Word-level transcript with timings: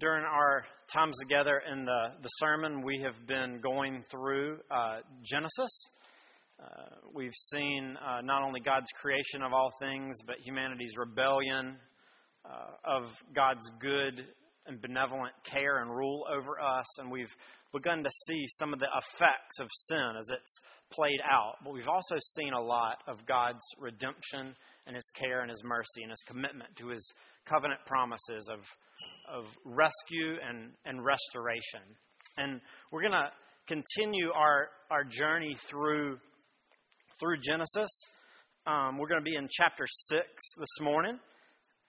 during 0.00 0.24
our 0.24 0.64
times 0.92 1.14
together 1.20 1.62
in 1.70 1.84
the, 1.84 2.08
the 2.22 2.28
sermon, 2.38 2.82
we 2.82 3.02
have 3.04 3.26
been 3.28 3.60
going 3.62 4.02
through 4.10 4.58
uh, 4.70 5.00
Genesis. 5.22 5.70
Uh, 6.58 6.96
we've 7.14 7.34
seen 7.52 7.96
uh, 7.96 8.22
not 8.22 8.42
only 8.42 8.60
God's 8.60 8.90
creation 9.00 9.42
of 9.42 9.52
all 9.52 9.70
things, 9.78 10.16
but 10.26 10.36
humanity's 10.42 10.96
rebellion, 10.96 11.76
uh, 12.46 12.96
of 12.96 13.02
God's 13.34 13.70
good 13.78 14.24
and 14.66 14.80
benevolent 14.80 15.34
care 15.44 15.82
and 15.82 15.90
rule 15.90 16.24
over 16.34 16.58
us, 16.58 16.86
and 16.98 17.10
we've 17.10 17.34
begun 17.72 18.02
to 18.02 18.10
see 18.26 18.46
some 18.58 18.72
of 18.72 18.80
the 18.80 18.88
effects 18.96 19.60
of 19.60 19.68
sin 19.88 20.14
as 20.18 20.28
it's 20.30 20.58
played 20.90 21.20
out. 21.30 21.56
But 21.62 21.72
we've 21.74 21.88
also 21.88 22.16
seen 22.36 22.52
a 22.52 22.60
lot 22.60 22.98
of 23.06 23.26
God's 23.26 23.64
redemption 23.78 24.54
and 24.86 24.96
His 24.96 25.08
care 25.14 25.42
and 25.42 25.50
His 25.50 25.62
mercy 25.64 26.02
and 26.02 26.10
His 26.10 26.22
commitment 26.26 26.74
to 26.78 26.88
His 26.88 27.04
covenant 27.46 27.80
promises 27.86 28.48
of, 28.50 28.60
of 29.32 29.44
rescue 29.64 30.36
and, 30.46 30.70
and 30.84 31.04
restoration. 31.04 31.80
And 32.36 32.60
we're 32.90 33.02
going 33.02 33.12
to 33.12 33.30
continue 33.66 34.30
our, 34.32 34.68
our 34.90 35.04
journey 35.04 35.56
through, 35.68 36.18
through 37.18 37.36
Genesis. 37.40 37.90
Um, 38.66 38.98
we're 38.98 39.08
going 39.08 39.20
to 39.20 39.24
be 39.24 39.36
in 39.36 39.48
chapter 39.50 39.84
6 39.86 40.22
this 40.58 40.80
morning. 40.80 41.18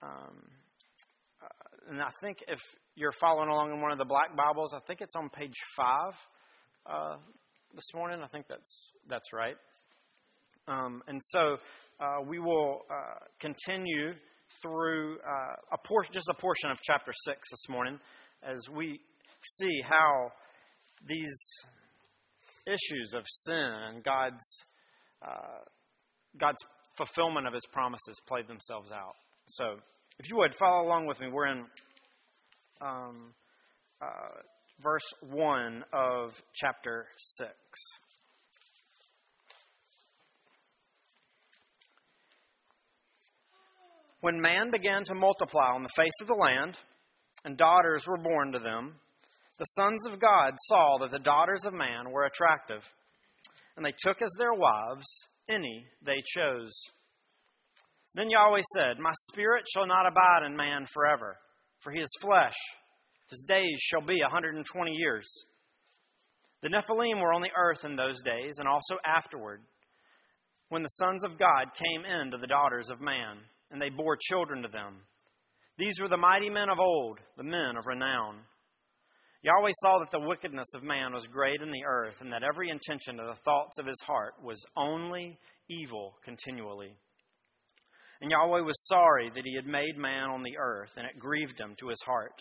Um, 0.02 0.42
uh, 1.42 1.90
and 1.90 2.00
I 2.00 2.10
think 2.20 2.38
if 2.48 2.60
you're 2.94 3.12
following 3.20 3.48
along 3.48 3.72
in 3.72 3.80
one 3.80 3.92
of 3.92 3.98
the 3.98 4.04
black 4.04 4.36
Bibles, 4.36 4.74
I 4.74 4.80
think 4.86 5.00
it's 5.00 5.16
on 5.16 5.28
page 5.30 5.56
5 5.76 5.86
uh, 6.86 7.16
this 7.74 7.86
morning. 7.94 8.20
I 8.22 8.28
think 8.28 8.46
that's, 8.48 8.90
that's 9.08 9.32
right. 9.32 9.56
Um, 10.68 11.02
and 11.08 11.20
so 11.22 11.56
uh, 12.00 12.22
we 12.26 12.38
will 12.38 12.82
uh, 12.90 13.18
continue 13.40 14.12
through 14.60 15.18
uh, 15.18 15.54
a 15.72 15.78
por- 15.78 16.06
just 16.12 16.28
a 16.28 16.34
portion 16.34 16.70
of 16.70 16.78
chapter 16.82 17.12
6 17.24 17.38
this 17.50 17.68
morning 17.68 17.98
as 18.42 18.68
we 18.68 19.00
see 19.44 19.80
how 19.88 20.32
these 21.08 21.38
issues 22.66 23.14
of 23.14 23.24
sin 23.26 23.54
and 23.54 24.04
God's, 24.04 24.44
uh, 25.26 25.64
God's 26.38 26.58
fulfillment 26.96 27.46
of 27.46 27.52
his 27.52 27.64
promises 27.72 28.16
played 28.26 28.46
themselves 28.48 28.90
out. 28.92 29.14
So, 29.46 29.76
if 30.18 30.28
you 30.28 30.36
would, 30.36 30.54
follow 30.54 30.86
along 30.86 31.06
with 31.06 31.20
me. 31.20 31.28
We're 31.32 31.48
in 31.48 31.64
um, 32.80 33.34
uh, 34.00 34.40
verse 34.80 35.06
1 35.20 35.84
of 35.92 36.40
chapter 36.54 37.06
6. 37.16 37.50
When 44.22 44.40
man 44.40 44.70
began 44.70 45.02
to 45.06 45.16
multiply 45.16 45.72
on 45.74 45.82
the 45.82 45.96
face 45.96 46.14
of 46.20 46.28
the 46.28 46.34
land, 46.34 46.78
and 47.44 47.58
daughters 47.58 48.06
were 48.06 48.22
born 48.22 48.52
to 48.52 48.60
them, 48.60 48.94
the 49.58 49.64
sons 49.64 50.06
of 50.06 50.20
God 50.20 50.54
saw 50.68 50.98
that 51.00 51.10
the 51.10 51.18
daughters 51.18 51.64
of 51.64 51.74
man 51.74 52.12
were 52.12 52.24
attractive, 52.24 52.82
and 53.76 53.84
they 53.84 53.92
took 53.98 54.22
as 54.22 54.30
their 54.38 54.54
wives 54.54 55.04
any 55.48 55.86
they 56.06 56.22
chose. 56.24 56.70
Then 58.14 58.30
Yahweh 58.30 58.62
said, 58.76 59.00
My 59.00 59.10
spirit 59.32 59.64
shall 59.74 59.88
not 59.88 60.06
abide 60.06 60.46
in 60.46 60.54
man 60.54 60.86
forever, 60.94 61.36
for 61.80 61.90
he 61.90 61.98
is 61.98 62.20
flesh. 62.20 62.54
His 63.28 63.44
days 63.48 63.80
shall 63.80 64.06
be 64.06 64.20
a 64.20 64.30
120 64.30 64.92
years. 64.92 65.26
The 66.62 66.68
Nephilim 66.68 67.20
were 67.20 67.34
on 67.34 67.42
the 67.42 67.56
earth 67.56 67.84
in 67.84 67.96
those 67.96 68.22
days, 68.22 68.58
and 68.58 68.68
also 68.68 68.98
afterward, 69.04 69.62
when 70.68 70.84
the 70.84 70.88
sons 70.90 71.24
of 71.24 71.40
God 71.40 71.74
came 71.74 72.04
in 72.04 72.30
to 72.30 72.38
the 72.38 72.46
daughters 72.46 72.88
of 72.88 73.00
man 73.00 73.38
and 73.72 73.80
they 73.80 73.88
bore 73.88 74.16
children 74.20 74.62
to 74.62 74.68
them. 74.68 75.00
These 75.78 76.00
were 76.00 76.08
the 76.08 76.16
mighty 76.16 76.50
men 76.50 76.70
of 76.70 76.78
old, 76.78 77.18
the 77.36 77.42
men 77.42 77.76
of 77.78 77.86
renown. 77.86 78.40
Yahweh 79.42 79.72
saw 79.82 79.98
that 79.98 80.12
the 80.12 80.26
wickedness 80.28 80.68
of 80.76 80.84
man 80.84 81.12
was 81.12 81.26
great 81.26 81.60
in 81.62 81.72
the 81.72 81.84
earth, 81.84 82.20
and 82.20 82.32
that 82.32 82.44
every 82.44 82.68
intention 82.68 83.18
of 83.18 83.26
the 83.26 83.42
thoughts 83.44 83.78
of 83.78 83.86
his 83.86 84.00
heart 84.06 84.34
was 84.44 84.62
only 84.76 85.38
evil 85.68 86.14
continually. 86.24 86.94
And 88.20 88.30
Yahweh 88.30 88.60
was 88.60 88.86
sorry 88.86 89.32
that 89.34 89.44
he 89.44 89.56
had 89.56 89.66
made 89.66 89.96
man 89.96 90.30
on 90.30 90.44
the 90.44 90.56
earth, 90.60 90.92
and 90.96 91.06
it 91.06 91.18
grieved 91.18 91.58
him 91.58 91.74
to 91.80 91.88
his 91.88 92.00
heart. 92.06 92.40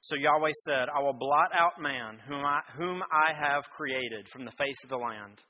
So 0.00 0.16
Yahweh 0.16 0.52
said, 0.64 0.88
I 0.88 1.02
will 1.02 1.12
blot 1.12 1.50
out 1.52 1.82
man, 1.82 2.18
whom 2.26 2.44
I, 2.44 2.60
whom 2.78 3.02
I 3.02 3.34
have 3.38 3.68
created 3.70 4.28
from 4.28 4.44
the 4.44 4.52
face 4.52 4.78
of 4.84 4.90
the 4.90 4.96
land 4.96 5.40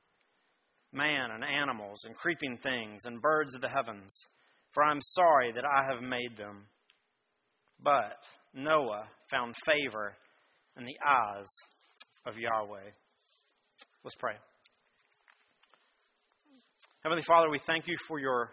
man 0.92 1.30
and 1.30 1.44
animals 1.44 2.00
and 2.04 2.16
creeping 2.16 2.56
things 2.56 3.04
and 3.04 3.20
birds 3.20 3.54
of 3.54 3.60
the 3.60 3.68
heavens 3.68 4.16
for 4.76 4.84
I 4.84 4.90
am 4.90 5.00
sorry 5.00 5.52
that 5.52 5.64
I 5.64 5.90
have 5.90 6.02
made 6.02 6.36
them. 6.36 6.66
But 7.82 8.18
Noah 8.52 9.04
found 9.30 9.54
favor 9.64 10.12
in 10.76 10.84
the 10.84 10.96
eyes 11.02 11.46
of 12.26 12.36
Yahweh. 12.36 12.90
Let's 14.04 14.16
pray. 14.16 14.34
Heavenly 17.02 17.22
Father, 17.26 17.48
we 17.48 17.58
thank 17.66 17.86
you 17.86 17.94
for 18.06 18.18
your, 18.18 18.50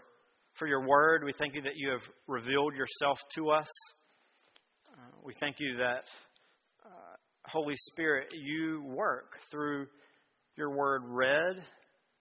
for 0.54 0.66
your 0.66 0.88
word. 0.88 1.26
We 1.26 1.34
thank 1.34 1.56
you 1.56 1.62
that 1.64 1.76
you 1.76 1.92
have 1.92 2.08
revealed 2.26 2.74
yourself 2.74 3.20
to 3.36 3.50
us. 3.50 3.70
Uh, 4.94 5.18
we 5.26 5.34
thank 5.42 5.58
you 5.60 5.76
that, 5.80 6.06
uh, 6.86 7.16
Holy 7.48 7.76
Spirit, 7.92 8.28
you 8.32 8.82
work 8.86 9.34
through 9.52 9.88
your 10.56 10.74
word 10.74 11.02
read 11.06 11.66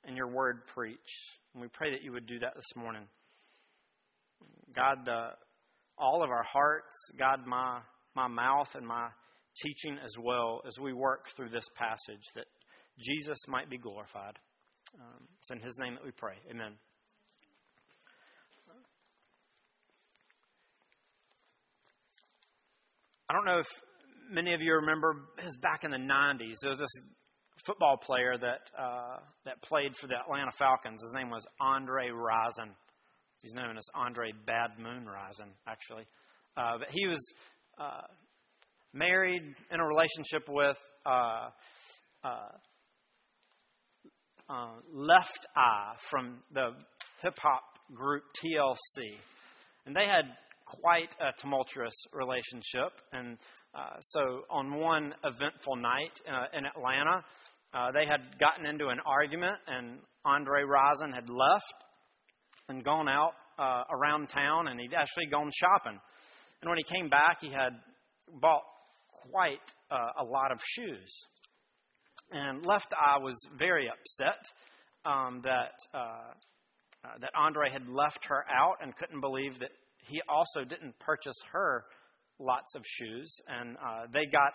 and 0.03 0.17
your 0.17 0.29
word 0.29 0.67
preached. 0.75 0.99
And 1.55 1.63
we 1.63 1.69
pray 1.69 1.93
that 1.93 2.03
you 2.03 2.11
would 2.11 2.27
do 2.27 2.41
that 2.41 2.55
this 2.57 2.77
morning. 2.77 3.05
God, 4.75 5.09
uh, 5.09 5.31
all 5.99 6.23
of 6.23 6.31
our 6.31 6.43
hearts, 6.43 6.95
God, 7.19 7.47
my, 7.47 7.81
my 8.15 8.29
mouth 8.29 8.69
and 8.75 8.87
my 8.87 9.09
teaching 9.63 9.99
as 10.05 10.13
well 10.19 10.63
as 10.67 10.79
we 10.81 10.93
work 10.93 11.27
through 11.37 11.51
this 11.51 11.65
passage 11.77 12.25
that 12.35 12.47
Jesus 12.99 13.39
might 13.49 13.69
be 13.69 13.79
glorified. 13.79 14.39
Um, 15.01 15.29
it's 15.41 15.51
in 15.51 15.61
His 15.61 15.79
name 15.79 15.95
that 15.95 16.05
we 16.05 16.11
pray. 16.11 16.35
Amen. 16.51 16.73
I 23.29 23.35
don't 23.35 23.47
know 23.47 23.61
if 23.61 23.69
many 24.31 24.53
of 24.53 24.61
you 24.61 24.75
remember, 24.75 25.29
was 25.43 25.57
back 25.57 25.85
in 25.85 25.91
the 25.91 25.97
90s. 25.97 26.57
There 26.61 26.71
was 26.71 26.79
this 26.79 27.03
football 27.65 27.97
player 27.97 28.37
that, 28.39 28.71
uh, 28.79 29.21
that 29.47 29.63
played 29.63 29.97
for 29.97 30.07
the 30.07 30.17
Atlanta 30.17 30.51
Falcons. 30.59 31.01
His 31.03 31.13
name 31.15 31.31
was 31.31 31.47
Andre 31.61 32.09
Rison. 32.09 32.73
He's 33.43 33.55
known 33.55 33.77
as 33.77 33.85
Andre 33.95 34.31
Bad 34.47 34.79
Moon 34.79 35.05
Rison, 35.05 35.51
actually. 35.67 36.05
Uh, 36.57 36.79
but 36.79 36.89
he 36.93 37.09
was 37.09 37.21
uh, 37.77 38.07
married 38.95 39.43
in 39.71 39.81
a 39.81 39.85
relationship 39.85 40.45
with 40.49 40.77
uh, 41.05 41.49
uh, 42.25 42.29
uh 44.49 44.69
Left 44.93 45.47
Eye 45.57 45.95
from 46.09 46.39
the 46.53 46.71
hip 47.23 47.35
hop 47.41 47.63
group 47.93 48.23
TLC. 48.39 49.17
And 49.87 49.97
they 49.97 50.07
had 50.07 50.37
quite 50.65 51.11
a 51.21 51.33
tumultuous 51.41 51.95
relationship. 52.13 52.93
And 53.13 53.39
uh, 53.75 53.99
so 54.01 54.43
on 54.51 54.79
one 54.79 55.15
eventful 55.25 55.77
night 55.77 56.21
in 56.57 56.65
Atlanta, 56.65 57.25
they 57.93 58.07
had 58.07 58.39
gotten 58.39 58.67
into 58.67 58.89
an 58.89 58.99
argument, 59.05 59.57
and 59.67 59.99
Andre 60.25 60.63
Rison 60.63 61.13
had 61.13 61.29
left 61.29 61.75
and 62.69 62.85
gone 62.85 63.09
out 63.09 63.33
uh, 63.59 63.85
around 63.91 64.29
town, 64.29 64.69
and 64.69 64.81
he'd 64.81 64.95
actually 64.95 65.27
gone 65.27 65.51
shopping. 65.55 65.99
And 66.61 66.69
when 66.69 66.79
he 66.79 66.85
came 66.85 67.09
back, 67.09 67.39
he 67.41 67.49
had 67.49 67.73
bought 68.41 68.63
quite 69.31 69.61
uh, 69.91 70.23
a 70.23 70.25
lot 70.25 70.53
of 70.53 70.61
shoes. 70.65 71.11
And 72.31 72.65
Left 72.65 72.93
Eye 72.93 73.19
was 73.19 73.37
very 73.59 73.89
upset 73.89 74.41
um, 75.05 75.43
that 75.45 75.75
uh, 75.93 76.33
uh, 77.05 77.19
that 77.21 77.31
Andre 77.37 77.69
had 77.71 77.89
left 77.89 78.25
her 78.27 78.45
out 78.49 78.77
and 78.81 78.97
couldn't 78.97 79.21
believe 79.21 79.59
that 79.59 79.71
he 80.09 80.21
also 80.29 80.65
didn't 80.65 80.97
purchase 81.01 81.37
her 81.53 81.85
lots 82.39 82.75
of 82.77 82.85
shoes. 82.87 83.35
And 83.49 83.77
uh, 83.77 84.07
they 84.13 84.27
got 84.27 84.53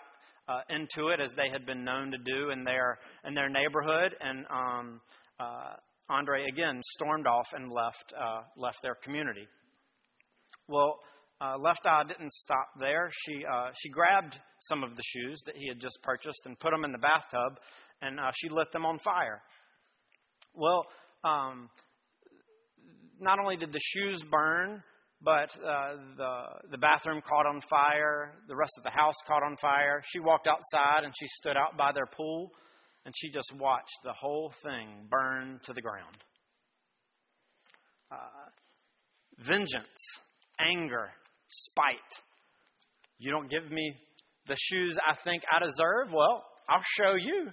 uh, 0.48 0.60
into 0.70 1.08
it 1.08 1.20
as 1.20 1.32
they 1.32 1.50
had 1.52 1.66
been 1.66 1.84
known 1.84 2.10
to 2.10 2.18
do 2.18 2.50
in 2.50 2.64
their 2.64 2.98
in 3.26 3.34
their 3.34 3.50
neighborhood. 3.50 4.14
And 4.20 4.46
um, 4.50 5.00
uh, 5.38 5.74
Andre 6.10 6.46
again 6.48 6.80
stormed 6.94 7.26
off 7.26 7.48
and 7.52 7.70
left, 7.70 8.12
uh, 8.18 8.42
left 8.56 8.78
their 8.82 8.94
community. 8.94 9.46
Well, 10.66 11.00
uh, 11.40 11.56
Left 11.58 11.86
Eye 11.86 12.02
didn't 12.08 12.32
stop 12.32 12.68
there. 12.80 13.10
She, 13.12 13.44
uh, 13.44 13.70
she 13.80 13.90
grabbed 13.90 14.34
some 14.68 14.82
of 14.82 14.96
the 14.96 15.02
shoes 15.04 15.40
that 15.46 15.56
he 15.56 15.68
had 15.68 15.80
just 15.80 15.98
purchased 16.02 16.40
and 16.46 16.58
put 16.58 16.72
them 16.72 16.84
in 16.84 16.92
the 16.92 16.98
bathtub, 16.98 17.58
and 18.02 18.18
uh, 18.18 18.32
she 18.34 18.48
lit 18.48 18.72
them 18.72 18.84
on 18.84 18.98
fire. 18.98 19.40
Well, 20.54 20.84
um, 21.24 21.70
not 23.20 23.38
only 23.38 23.56
did 23.56 23.72
the 23.72 23.80
shoes 23.80 24.20
burn, 24.30 24.82
but 25.22 25.50
uh, 25.64 25.94
the, 26.16 26.42
the 26.70 26.78
bathroom 26.78 27.20
caught 27.28 27.46
on 27.46 27.60
fire. 27.68 28.34
The 28.48 28.56
rest 28.56 28.72
of 28.78 28.84
the 28.84 28.90
house 28.90 29.16
caught 29.26 29.42
on 29.42 29.56
fire. 29.60 30.02
She 30.08 30.20
walked 30.20 30.46
outside 30.46 31.04
and 31.04 31.12
she 31.18 31.26
stood 31.40 31.56
out 31.56 31.76
by 31.76 31.92
their 31.92 32.06
pool 32.06 32.50
and 33.04 33.14
she 33.16 33.30
just 33.30 33.52
watched 33.58 33.98
the 34.04 34.12
whole 34.12 34.52
thing 34.62 35.06
burn 35.10 35.60
to 35.64 35.72
the 35.72 35.80
ground. 35.80 36.16
Uh, 38.10 38.50
vengeance, 39.38 40.02
anger, 40.60 41.10
spite 41.48 41.94
You 43.18 43.30
don't 43.30 43.50
give 43.50 43.70
me 43.70 43.94
the 44.46 44.56
shoes 44.56 44.96
I 45.06 45.14
think 45.24 45.42
I 45.50 45.64
deserve? 45.64 46.12
Well, 46.12 46.44
I'll 46.68 46.84
show 46.98 47.14
you. 47.14 47.50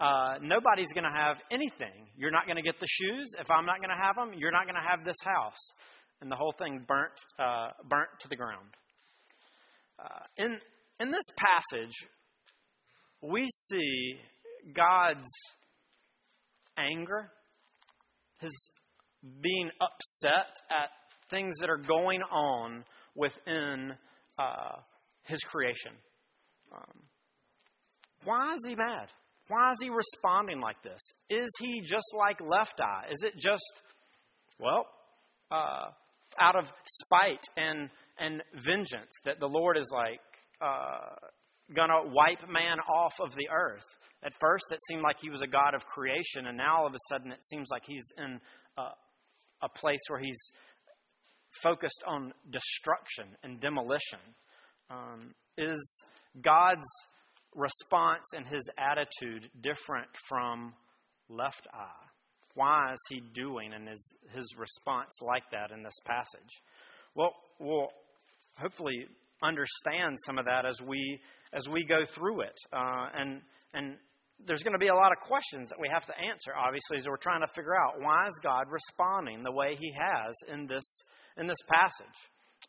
Uh, 0.00 0.34
nobody's 0.42 0.92
going 0.92 1.04
to 1.04 1.16
have 1.16 1.40
anything. 1.50 2.08
You're 2.16 2.30
not 2.30 2.46
going 2.46 2.56
to 2.56 2.62
get 2.62 2.78
the 2.80 2.88
shoes. 2.88 3.30
If 3.38 3.50
I'm 3.50 3.66
not 3.66 3.78
going 3.78 3.90
to 3.90 4.02
have 4.02 4.16
them, 4.16 4.38
you're 4.38 4.52
not 4.52 4.64
going 4.64 4.74
to 4.74 4.88
have 4.88 5.04
this 5.04 5.16
house. 5.24 5.72
And 6.20 6.30
the 6.30 6.36
whole 6.36 6.54
thing 6.58 6.84
burnt, 6.86 7.12
uh, 7.38 7.68
burnt 7.88 8.10
to 8.20 8.28
the 8.28 8.36
ground. 8.36 8.68
Uh, 9.98 10.22
in, 10.36 10.58
in 11.00 11.10
this 11.10 11.24
passage, 11.36 11.94
we 13.22 13.46
see 13.48 14.18
God's 14.72 15.30
anger, 16.78 17.30
his 18.40 18.52
being 19.42 19.70
upset 19.80 20.56
at 20.70 20.90
things 21.30 21.54
that 21.60 21.70
are 21.70 21.78
going 21.78 22.20
on 22.22 22.84
within 23.14 23.92
uh, 24.38 24.76
his 25.22 25.40
creation. 25.40 25.92
Um, 26.74 27.02
why 28.24 28.54
is 28.54 28.64
he 28.66 28.74
mad? 28.74 29.08
Why 29.48 29.70
is 29.72 29.78
he 29.82 29.90
responding 29.90 30.60
like 30.60 30.82
this? 30.82 31.00
Is 31.28 31.50
he 31.60 31.80
just 31.82 32.06
like 32.18 32.40
Left 32.40 32.80
Eye? 32.80 33.06
Is 33.10 33.22
it 33.22 33.34
just, 33.36 33.82
well, 34.58 34.86
uh, 35.50 35.90
out 36.40 36.56
of 36.56 36.64
spite 36.86 37.44
and, 37.56 37.90
and 38.18 38.42
vengeance 38.54 39.12
that 39.24 39.40
the 39.40 39.46
Lord 39.46 39.76
is 39.76 39.90
like 39.92 40.20
uh, 40.60 41.14
going 41.74 41.90
to 41.90 42.10
wipe 42.10 42.48
man 42.50 42.78
off 42.80 43.14
of 43.20 43.34
the 43.34 43.48
earth? 43.54 43.84
At 44.24 44.32
first, 44.40 44.64
it 44.70 44.78
seemed 44.88 45.02
like 45.02 45.16
he 45.20 45.28
was 45.28 45.42
a 45.42 45.46
God 45.46 45.74
of 45.74 45.84
creation, 45.84 46.46
and 46.46 46.56
now 46.56 46.78
all 46.78 46.86
of 46.86 46.94
a 46.94 46.98
sudden, 47.10 47.30
it 47.30 47.46
seems 47.46 47.68
like 47.70 47.82
he's 47.86 48.06
in 48.16 48.40
a, 48.78 48.82
a 49.62 49.68
place 49.68 50.00
where 50.08 50.20
he's 50.20 50.38
focused 51.62 52.02
on 52.06 52.32
destruction 52.50 53.36
and 53.42 53.60
demolition. 53.60 54.18
Um, 54.90 55.34
is 55.58 56.04
God's 56.40 56.88
response 57.54 58.24
and 58.34 58.46
his 58.46 58.68
attitude 58.78 59.50
different 59.62 60.08
from 60.28 60.72
left 61.28 61.66
eye? 61.72 62.06
Why 62.54 62.92
is 62.92 63.00
he 63.10 63.20
doing 63.34 63.72
and 63.72 63.88
is 63.88 64.14
his 64.34 64.46
response 64.56 65.12
like 65.20 65.44
that 65.52 65.70
in 65.70 65.82
this 65.82 65.94
passage? 66.06 66.62
Well, 67.14 67.34
we'll 67.58 67.88
hopefully 68.56 69.06
understand 69.42 70.18
some 70.24 70.38
of 70.38 70.46
that 70.46 70.64
as 70.64 70.80
we 70.80 71.20
as 71.52 71.68
we 71.68 71.84
go 71.84 72.04
through 72.14 72.40
it, 72.42 72.58
uh, 72.72 73.06
and 73.14 73.40
and 73.74 73.96
there's 74.46 74.62
going 74.62 74.74
to 74.74 74.78
be 74.78 74.88
a 74.88 74.94
lot 74.94 75.12
of 75.12 75.18
questions 75.20 75.70
that 75.70 75.80
we 75.80 75.88
have 75.92 76.04
to 76.06 76.14
answer. 76.18 76.52
Obviously, 76.56 76.98
as 76.98 77.08
we're 77.08 77.16
trying 77.16 77.40
to 77.40 77.52
figure 77.54 77.76
out 77.76 78.00
why 78.00 78.26
is 78.26 78.38
God 78.42 78.66
responding 78.70 79.42
the 79.42 79.52
way 79.52 79.76
He 79.78 79.92
has 79.96 80.34
in 80.52 80.66
this 80.66 80.84
in 81.36 81.46
this 81.46 81.62
passage. 81.68 82.18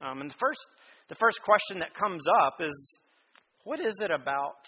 Um, 0.02 0.22
and 0.22 0.30
the 0.30 0.38
first 0.40 0.62
the 1.10 1.16
first 1.16 1.42
question 1.42 1.80
that 1.80 1.94
comes 1.94 2.24
up 2.46 2.58
is, 2.60 3.00
what 3.64 3.80
is 3.80 4.00
it 4.02 4.12
about 4.12 4.62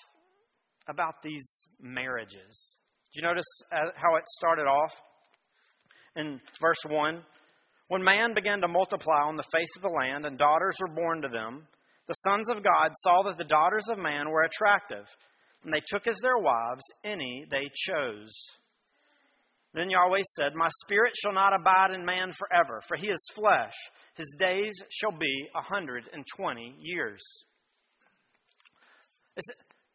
about 0.89 1.21
these 1.23 1.47
marriages? 1.81 2.77
Do 3.13 3.21
you 3.21 3.27
notice 3.27 3.47
uh, 3.71 3.91
how 3.95 4.15
it 4.17 4.23
started 4.37 4.65
off 4.65 4.93
in 6.15 6.39
verse 6.61 6.83
one? 6.87 7.23
When 7.87 8.03
man 8.03 8.33
began 8.35 8.59
to 8.61 8.67
multiply 8.67 9.21
on 9.23 9.37
the 9.37 9.47
face 9.51 9.71
of 9.77 9.81
the 9.81 9.87
land, 9.87 10.25
and 10.25 10.37
daughters 10.37 10.75
were 10.81 10.93
born 10.93 11.21
to 11.21 11.29
them, 11.29 11.67
the 12.07 12.13
sons 12.13 12.49
of 12.49 12.63
God 12.63 12.91
saw 12.95 13.23
that 13.23 13.37
the 13.37 13.45
daughters 13.45 13.85
of 13.89 13.97
man 13.97 14.29
were 14.29 14.43
attractive 14.43 15.05
and 15.63 15.73
they 15.73 15.81
took 15.87 16.07
as 16.07 16.17
their 16.21 16.37
wives 16.37 16.83
any 17.03 17.45
they 17.49 17.69
chose. 17.73 18.33
Then 19.73 19.89
Yahweh 19.89 20.21
said, 20.35 20.55
My 20.55 20.69
spirit 20.85 21.13
shall 21.15 21.33
not 21.33 21.53
abide 21.53 21.91
in 21.93 22.05
man 22.05 22.31
forever, 22.31 22.81
for 22.87 22.97
he 22.97 23.07
is 23.07 23.31
flesh. 23.35 23.73
His 24.15 24.33
days 24.39 24.73
shall 24.89 25.11
be 25.11 25.47
a 25.55 25.61
hundred 25.61 26.09
and 26.13 26.25
twenty 26.35 26.75
years. 26.79 27.21
It's, 29.35 29.47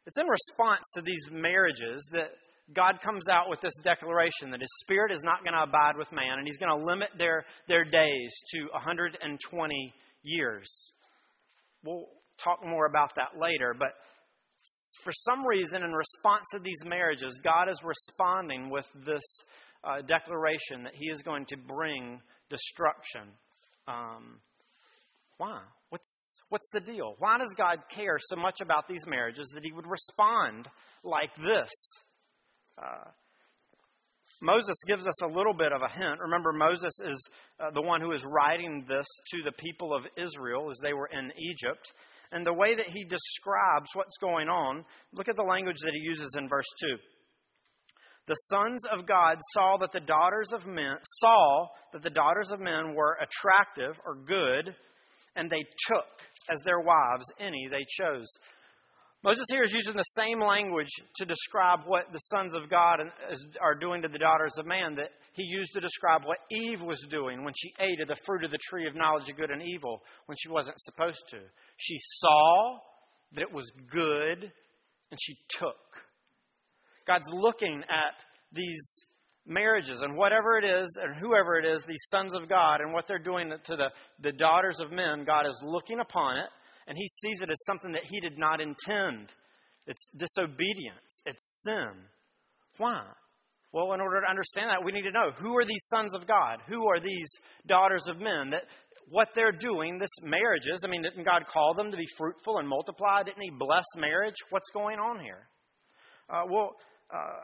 it's 0.07 0.19
in 0.19 0.29
response 0.29 0.85
to 0.95 1.03
these 1.03 1.29
marriages 1.33 2.09
that 2.13 2.31
God 2.75 3.01
comes 3.05 3.29
out 3.31 3.51
with 3.51 3.61
this 3.61 3.75
declaration 3.83 4.51
that 4.51 4.61
his 4.61 4.73
spirit 4.83 5.11
is 5.11 5.23
not 5.25 5.43
going 5.43 5.55
to 5.55 5.65
abide 5.65 5.97
with 5.99 6.13
man, 6.13 6.39
and 6.39 6.47
he's 6.47 6.59
going 6.59 6.79
to 6.79 6.87
limit 6.87 7.09
their, 7.19 7.45
their 7.67 7.85
days 7.85 8.33
to 8.55 8.69
120 8.73 9.95
years. 10.23 10.93
We'll 11.85 12.07
talk 12.43 12.65
more 12.65 12.87
about 12.87 13.11
that 13.17 13.39
later, 13.41 13.75
but 13.77 13.91
for 15.03 15.13
some 15.13 15.47
reason, 15.47 15.83
in 15.83 15.93
response 15.93 16.47
to 16.53 16.59
these 16.59 16.85
marriages, 16.85 17.41
God 17.43 17.69
is 17.71 17.83
responding 17.85 18.71
with 18.71 18.87
this 19.05 19.23
uh, 19.85 20.03
declaration 20.03 20.85
that 20.85 20.95
He 20.95 21.07
is 21.07 21.23
going 21.23 21.47
to 21.47 21.57
bring 21.57 22.21
destruction. 22.49 23.23
Um, 23.89 24.39
why? 25.39 25.61
What's, 25.91 26.39
what's 26.49 26.69
the 26.73 26.81
deal? 26.81 27.17
Why 27.19 27.39
does 27.39 27.53
God 27.57 27.79
care 27.91 28.19
so 28.21 28.37
much 28.37 28.61
about 28.61 28.89
these 28.89 29.05
marriages 29.07 29.51
that 29.55 29.65
He 29.65 29.73
would 29.73 29.87
respond 29.87 30.69
like 31.03 31.35
this? 31.37 31.71
Uh, 32.79 33.11
Moses 34.43 34.77
gives 34.87 35.07
us 35.07 35.23
a 35.23 35.29
little 35.29 35.55
bit 35.55 35.73
of 35.73 35.83
a 35.83 35.89
hint. 35.89 36.21
Remember, 36.21 36.53
Moses 36.53 36.93
is 37.07 37.29
uh, 37.61 37.71
the 37.71 37.81
one 37.81 38.01
who 38.01 38.13
is 38.13 38.25
writing 38.25 38.85
this 38.89 39.07
to 39.31 39.43
the 39.45 39.53
people 39.53 39.95
of 39.95 40.03
Israel 40.23 40.69
as 40.69 40.77
they 40.83 40.93
were 40.93 41.09
in 41.09 41.33
Egypt 41.39 41.93
and 42.33 42.47
the 42.47 42.53
way 42.53 42.75
that 42.75 42.89
he 42.89 43.05
describes 43.05 43.89
what's 43.93 44.17
going 44.19 44.49
on, 44.49 44.85
look 45.13 45.29
at 45.29 45.37
the 45.37 45.43
language 45.43 45.77
that 45.83 45.93
he 45.93 46.01
uses 46.01 46.35
in 46.37 46.49
verse 46.49 46.67
2. 46.81 46.97
The 48.27 48.35
sons 48.35 48.85
of 48.91 49.07
God 49.07 49.39
saw 49.53 49.77
that 49.81 49.93
the 49.93 50.01
daughters 50.01 50.51
of 50.53 50.67
men 50.67 50.97
saw 51.21 51.67
that 51.93 52.03
the 52.03 52.11
daughters 52.11 52.51
of 52.51 52.61
men 52.61 52.95
were 52.95 53.19
attractive 53.21 54.01
or 54.07 54.17
good, 54.17 54.75
and 55.37 55.51
they 55.51 55.63
took 55.89 56.07
as 56.51 56.61
their 56.65 56.81
wives 56.81 57.27
any 57.39 57.69
they 57.71 57.85
chose. 58.01 58.27
Moses 59.25 59.47
here 59.51 59.63
is 59.63 59.73
using 59.73 59.95
the 59.95 60.03
same 60.03 60.41
language 60.41 60.91
to 61.17 61.25
describe 61.25 61.81
what 61.87 62.07
the 62.13 62.19
sons 62.19 62.57
of 62.57 62.69
God 62.69 62.99
are 63.61 63.75
doing 63.77 64.03
to 64.03 64.09
the 64.09 64.19
daughters 64.19 64.59
of 64.59 64.67
man 64.67 64.97
that 64.97 65.11
he 65.35 65.45
used 65.45 65.73
to 65.75 65.81
describe 65.81 66.23
what 66.25 66.39
Eve 66.51 66.83
was 66.83 67.01
doing 67.09 67.45
when 67.45 67.55
she 67.57 67.73
ate 67.79 68.01
of 68.01 68.09
the 68.09 68.21
fruit 68.27 68.43
of 68.43 68.51
the 68.51 68.59
tree 68.69 68.89
of 68.89 68.97
knowledge 68.97 69.29
of 69.29 69.37
good 69.37 69.51
and 69.51 69.63
evil 69.63 70.03
when 70.27 70.37
she 70.37 70.49
wasn't 70.49 70.81
supposed 70.81 71.23
to. 71.31 71.39
She 71.77 71.97
saw 71.99 72.79
that 73.35 73.43
it 73.43 73.53
was 73.53 73.71
good 73.93 74.51
and 75.13 75.21
she 75.21 75.37
took. 75.51 75.77
God's 77.07 77.29
looking 77.33 77.83
at 77.83 78.15
these 78.53 79.05
marriages 79.47 80.01
and 80.01 80.17
whatever 80.17 80.59
it 80.59 80.65
is 80.65 80.99
and 81.01 81.15
whoever 81.15 81.57
it 81.61 81.65
is, 81.65 81.85
these 81.85 82.05
sons 82.11 82.35
of 82.35 82.49
God, 82.49 82.81
and 82.81 82.93
what 82.93 83.07
they're 83.07 83.19
doing 83.21 83.51
to 83.51 83.77
the, 83.77 83.89
the 84.21 84.33
daughters 84.33 84.81
of 84.81 84.91
men, 84.91 85.25
God 85.25 85.47
is 85.47 85.61
looking 85.65 86.01
upon 86.01 86.39
it 86.39 86.51
and 86.87 86.97
he 86.97 87.07
sees 87.07 87.41
it 87.43 87.51
as 87.51 87.65
something 87.67 87.93
that 87.93 88.05
he 88.05 88.21
did 88.21 88.39
not 88.39 88.61
intend. 88.61 89.29
It's 89.87 90.09
disobedience, 90.17 91.23
it's 91.27 91.63
sin. 91.65 91.93
Why? 92.79 93.03
Well, 93.73 93.95
in 93.95 94.01
order 94.01 94.21
to 94.21 94.29
understand 94.29 94.69
that, 94.69 94.85
we 94.85 94.93
need 94.93 95.03
to 95.03 95.11
know 95.11 95.31
who 95.39 95.57
are 95.57 95.65
these 95.65 95.85
sons 95.89 96.15
of 96.15 96.27
God? 96.27 96.59
Who 96.69 96.87
are 96.89 97.01
these 97.01 97.29
daughters 97.67 98.07
of 98.07 98.19
men? 98.19 98.51
That 98.51 98.65
what 99.09 99.29
they're 99.35 99.53
doing, 99.53 99.99
this 99.99 100.11
marriages, 100.23 100.83
I 100.85 100.89
mean, 100.89 101.03
didn't 101.03 101.25
God 101.25 101.45
call 101.51 101.75
them 101.75 101.91
to 101.91 101.97
be 101.97 102.07
fruitful 102.17 102.59
and 102.59 102.69
multiply? 102.69 103.23
Didn't 103.23 103.43
He 103.43 103.51
bless 103.51 103.85
marriage? 103.97 104.37
What's 104.51 104.71
going 104.73 104.99
on 104.99 105.21
here? 105.21 105.49
Uh, 106.29 106.43
well, 106.51 106.71
uh, 107.13 107.41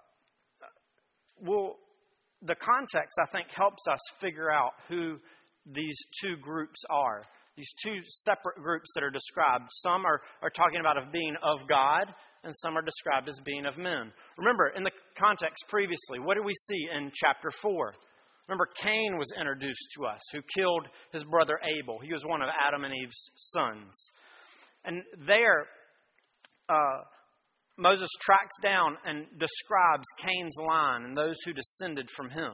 well, 1.41 1.77
the 2.43 2.55
context, 2.55 3.19
I 3.21 3.27
think, 3.33 3.49
helps 3.51 3.87
us 3.91 3.99
figure 4.21 4.51
out 4.51 4.73
who 4.89 5.17
these 5.67 5.97
two 6.23 6.37
groups 6.41 6.81
are 6.89 7.23
these 7.59 7.75
two 7.83 7.99
separate 8.25 8.63
groups 8.63 8.89
that 8.95 9.03
are 9.03 9.11
described. 9.11 9.65
Some 9.83 10.07
are, 10.07 10.23
are 10.43 10.51
talking 10.51 10.79
about 10.79 10.97
of 10.97 11.11
being 11.11 11.35
of 11.43 11.59
God, 11.69 12.15
and 12.45 12.55
some 12.63 12.79
are 12.79 12.83
described 12.83 13.29
as 13.29 13.37
being 13.45 13.67
of 13.67 13.77
men. 13.77 14.13
Remember, 14.39 14.69
in 14.77 14.85
the 14.85 14.93
context 15.19 15.65
previously, 15.69 16.21
what 16.21 16.37
do 16.37 16.45
we 16.45 16.55
see 16.55 16.87
in 16.97 17.11
chapter 17.13 17.51
4? 17.51 17.93
Remember, 18.47 18.69
Cain 18.81 19.19
was 19.19 19.27
introduced 19.37 19.89
to 19.97 20.07
us, 20.07 20.21
who 20.33 20.39
killed 20.55 20.87
his 21.13 21.25
brother 21.25 21.59
Abel. 21.67 21.99
He 22.01 22.13
was 22.13 22.25
one 22.25 22.43
of 22.43 22.49
Adam 22.49 22.85
and 22.85 22.95
Eve's 22.95 23.31
sons. 23.35 23.93
And 24.85 25.03
there, 25.27 25.67
uh, 26.69 27.03
Moses 27.77 28.09
tracks 28.21 28.55
down 28.63 28.97
and 29.05 29.27
describes 29.37 30.05
Cain's 30.17 30.57
line 30.65 31.03
and 31.03 31.17
those 31.17 31.37
who 31.45 31.53
descended 31.53 32.09
from 32.17 32.31
him. 32.31 32.53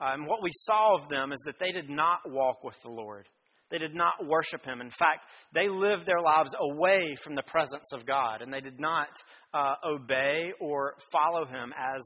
Uh, 0.00 0.12
and 0.12 0.26
what 0.26 0.42
we 0.42 0.50
saw 0.52 0.96
of 0.96 1.08
them 1.08 1.32
is 1.32 1.40
that 1.46 1.58
they 1.58 1.72
did 1.72 1.88
not 1.88 2.18
walk 2.26 2.62
with 2.62 2.76
the 2.82 2.90
Lord. 2.90 3.26
They 3.70 3.78
did 3.78 3.94
not 3.94 4.26
worship 4.26 4.64
him. 4.64 4.80
In 4.80 4.90
fact, 4.90 5.26
they 5.52 5.68
lived 5.68 6.06
their 6.06 6.20
lives 6.20 6.54
away 6.58 7.16
from 7.22 7.34
the 7.34 7.42
presence 7.42 7.92
of 7.92 8.06
God, 8.06 8.42
and 8.42 8.52
they 8.52 8.60
did 8.60 8.78
not 8.78 9.08
uh, 9.52 9.74
obey 9.86 10.52
or 10.60 10.94
follow 11.10 11.46
him 11.46 11.72
as, 11.78 12.02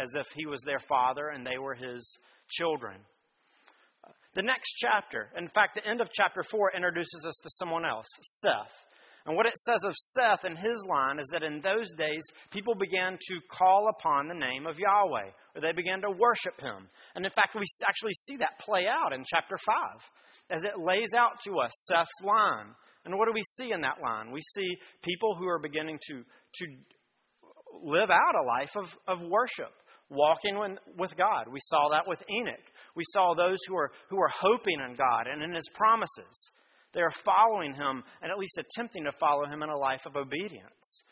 as 0.00 0.08
if 0.14 0.26
he 0.34 0.46
was 0.46 0.60
their 0.62 0.78
father 0.88 1.28
and 1.28 1.44
they 1.44 1.58
were 1.58 1.74
his 1.74 2.16
children. 2.48 3.00
The 4.34 4.42
next 4.42 4.74
chapter, 4.78 5.28
in 5.36 5.48
fact, 5.48 5.74
the 5.74 5.88
end 5.88 6.00
of 6.00 6.08
chapter 6.12 6.42
4 6.44 6.72
introduces 6.76 7.26
us 7.26 7.34
to 7.42 7.50
someone 7.58 7.84
else, 7.84 8.06
Seth. 8.22 8.70
And 9.26 9.36
what 9.36 9.46
it 9.46 9.58
says 9.58 9.82
of 9.84 9.94
Seth 9.96 10.44
and 10.44 10.56
his 10.56 10.78
line 10.88 11.18
is 11.18 11.28
that 11.32 11.42
in 11.42 11.60
those 11.60 11.92
days, 11.98 12.22
people 12.50 12.74
began 12.74 13.18
to 13.20 13.40
call 13.50 13.90
upon 13.90 14.28
the 14.28 14.38
name 14.38 14.66
of 14.66 14.78
Yahweh, 14.78 15.30
or 15.54 15.60
they 15.60 15.72
began 15.72 16.00
to 16.02 16.10
worship 16.10 16.60
him. 16.60 16.88
And 17.14 17.24
in 17.24 17.32
fact, 17.32 17.54
we 17.54 17.66
actually 17.86 18.14
see 18.14 18.36
that 18.38 18.60
play 18.60 18.86
out 18.86 19.12
in 19.12 19.24
chapter 19.28 19.56
5 19.58 19.76
as 20.50 20.64
it 20.64 20.72
lays 20.78 21.14
out 21.16 21.40
to 21.44 21.58
us 21.58 21.70
Seth's 21.88 22.10
line. 22.22 22.74
And 23.04 23.16
what 23.16 23.26
do 23.26 23.32
we 23.32 23.42
see 23.42 23.72
in 23.72 23.80
that 23.80 24.02
line? 24.02 24.30
We 24.30 24.40
see 24.54 24.76
people 25.02 25.34
who 25.34 25.48
are 25.48 25.58
beginning 25.58 25.98
to, 26.08 26.14
to 26.14 26.66
live 27.82 28.10
out 28.10 28.34
a 28.34 28.46
life 28.46 28.76
of, 28.76 28.98
of 29.08 29.26
worship, 29.26 29.72
walking 30.10 30.58
when, 30.58 30.78
with 30.98 31.16
God. 31.16 31.46
We 31.50 31.60
saw 31.62 31.88
that 31.92 32.06
with 32.06 32.22
Enoch. 32.30 32.66
We 32.94 33.04
saw 33.12 33.34
those 33.34 33.58
who 33.68 33.76
are, 33.76 33.90
who 34.10 34.20
are 34.20 34.30
hoping 34.40 34.80
in 34.86 34.96
God 34.96 35.26
and 35.32 35.42
in 35.42 35.54
His 35.54 35.68
promises. 35.74 36.50
They 36.92 37.00
are 37.00 37.12
following 37.24 37.74
Him 37.74 38.02
and 38.20 38.30
at 38.30 38.38
least 38.38 38.58
attempting 38.58 39.04
to 39.04 39.12
follow 39.12 39.46
Him 39.46 39.62
in 39.62 39.70
a 39.70 39.78
life 39.78 40.02
of 40.06 40.16
obedience. 40.16 41.02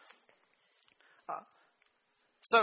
Uh, 1.28 1.40
so, 2.42 2.59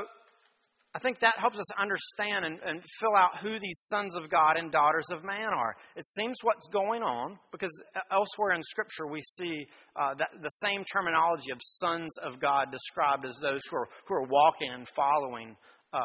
I 0.95 0.99
think 0.99 1.19
that 1.19 1.33
helps 1.37 1.59
us 1.59 1.65
understand 1.77 2.45
and, 2.45 2.57
and, 2.65 2.81
fill 3.01 3.17
out 3.17 3.41
who 3.41 3.59
these 3.59 3.79
sons 3.91 4.15
of 4.15 4.29
God 4.29 4.55
and 4.55 4.71
daughters 4.71 5.03
of 5.11 5.25
man 5.25 5.51
are. 5.53 5.75
It 5.97 6.05
seems 6.07 6.37
what's 6.41 6.67
going 6.71 7.03
on 7.03 7.37
because 7.51 7.71
elsewhere 8.09 8.53
in 8.53 8.63
Scripture 8.63 9.05
we 9.05 9.19
see 9.19 9.67
uh, 9.97 10.13
that 10.17 10.29
the 10.41 10.49
same 10.63 10.85
terminology 10.85 11.51
of 11.51 11.59
sons 11.61 12.15
of 12.23 12.39
God 12.39 12.71
described 12.71 13.25
as 13.25 13.35
those 13.41 13.59
who 13.69 13.75
are, 13.75 13.89
who 14.07 14.15
are 14.15 14.23
walking 14.23 14.71
and 14.71 14.87
following 14.95 15.57
uh, 15.93 15.97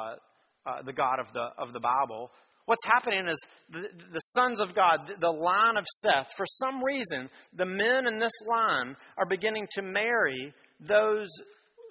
uh, 0.67 0.83
the 0.85 0.93
God 0.93 1.21
of 1.21 1.33
the, 1.35 1.47
of 1.57 1.73
the 1.73 1.81
Bible. 1.81 2.33
What's 2.67 2.85
happening 2.85 3.29
is 3.29 3.39
the, 3.71 3.87
the 4.13 4.21
sons 4.35 4.61
of 4.61 4.75
God, 4.75 5.07
the, 5.07 5.21
the 5.21 5.31
line 5.31 5.77
of 5.77 5.85
Seth, 6.03 6.35
for 6.37 6.47
some 6.47 6.83
reason, 6.83 7.31
the 7.57 7.65
men 7.65 8.09
in 8.13 8.19
this 8.19 8.35
line 8.49 8.97
are 9.17 9.27
beginning 9.27 9.69
to 9.75 9.83
marry 9.83 10.53
those 10.81 11.29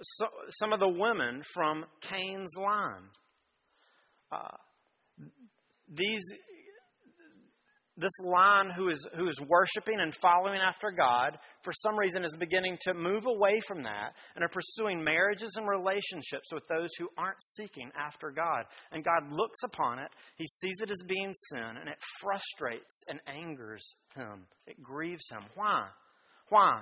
so, 0.01 0.25
some 0.59 0.73
of 0.73 0.79
the 0.79 0.87
women 0.87 1.41
from 1.53 1.85
Cain's 2.01 2.53
line. 2.57 3.09
Uh, 4.31 4.57
these, 5.93 6.23
this 7.97 8.11
line 8.23 8.71
who 8.75 8.89
is, 8.89 9.05
who 9.17 9.27
is 9.27 9.41
worshiping 9.47 9.99
and 9.99 10.13
following 10.15 10.59
after 10.61 10.91
God, 10.91 11.37
for 11.63 11.73
some 11.73 11.97
reason, 11.97 12.23
is 12.23 12.35
beginning 12.39 12.77
to 12.81 12.93
move 12.93 13.25
away 13.25 13.59
from 13.67 13.83
that 13.83 14.13
and 14.35 14.43
are 14.43 14.49
pursuing 14.49 15.03
marriages 15.03 15.51
and 15.55 15.67
relationships 15.67 16.53
with 16.53 16.63
those 16.69 16.89
who 16.97 17.09
aren't 17.17 17.41
seeking 17.57 17.91
after 17.99 18.31
God. 18.31 18.63
And 18.91 19.03
God 19.03 19.31
looks 19.31 19.59
upon 19.65 19.99
it, 19.99 20.11
He 20.37 20.45
sees 20.47 20.79
it 20.81 20.91
as 20.91 21.07
being 21.07 21.33
sin, 21.51 21.77
and 21.79 21.89
it 21.89 21.97
frustrates 22.21 23.03
and 23.07 23.19
angers 23.27 23.85
Him. 24.15 24.45
It 24.67 24.81
grieves 24.81 25.27
Him. 25.29 25.41
Why? 25.55 25.87
Why? 26.49 26.81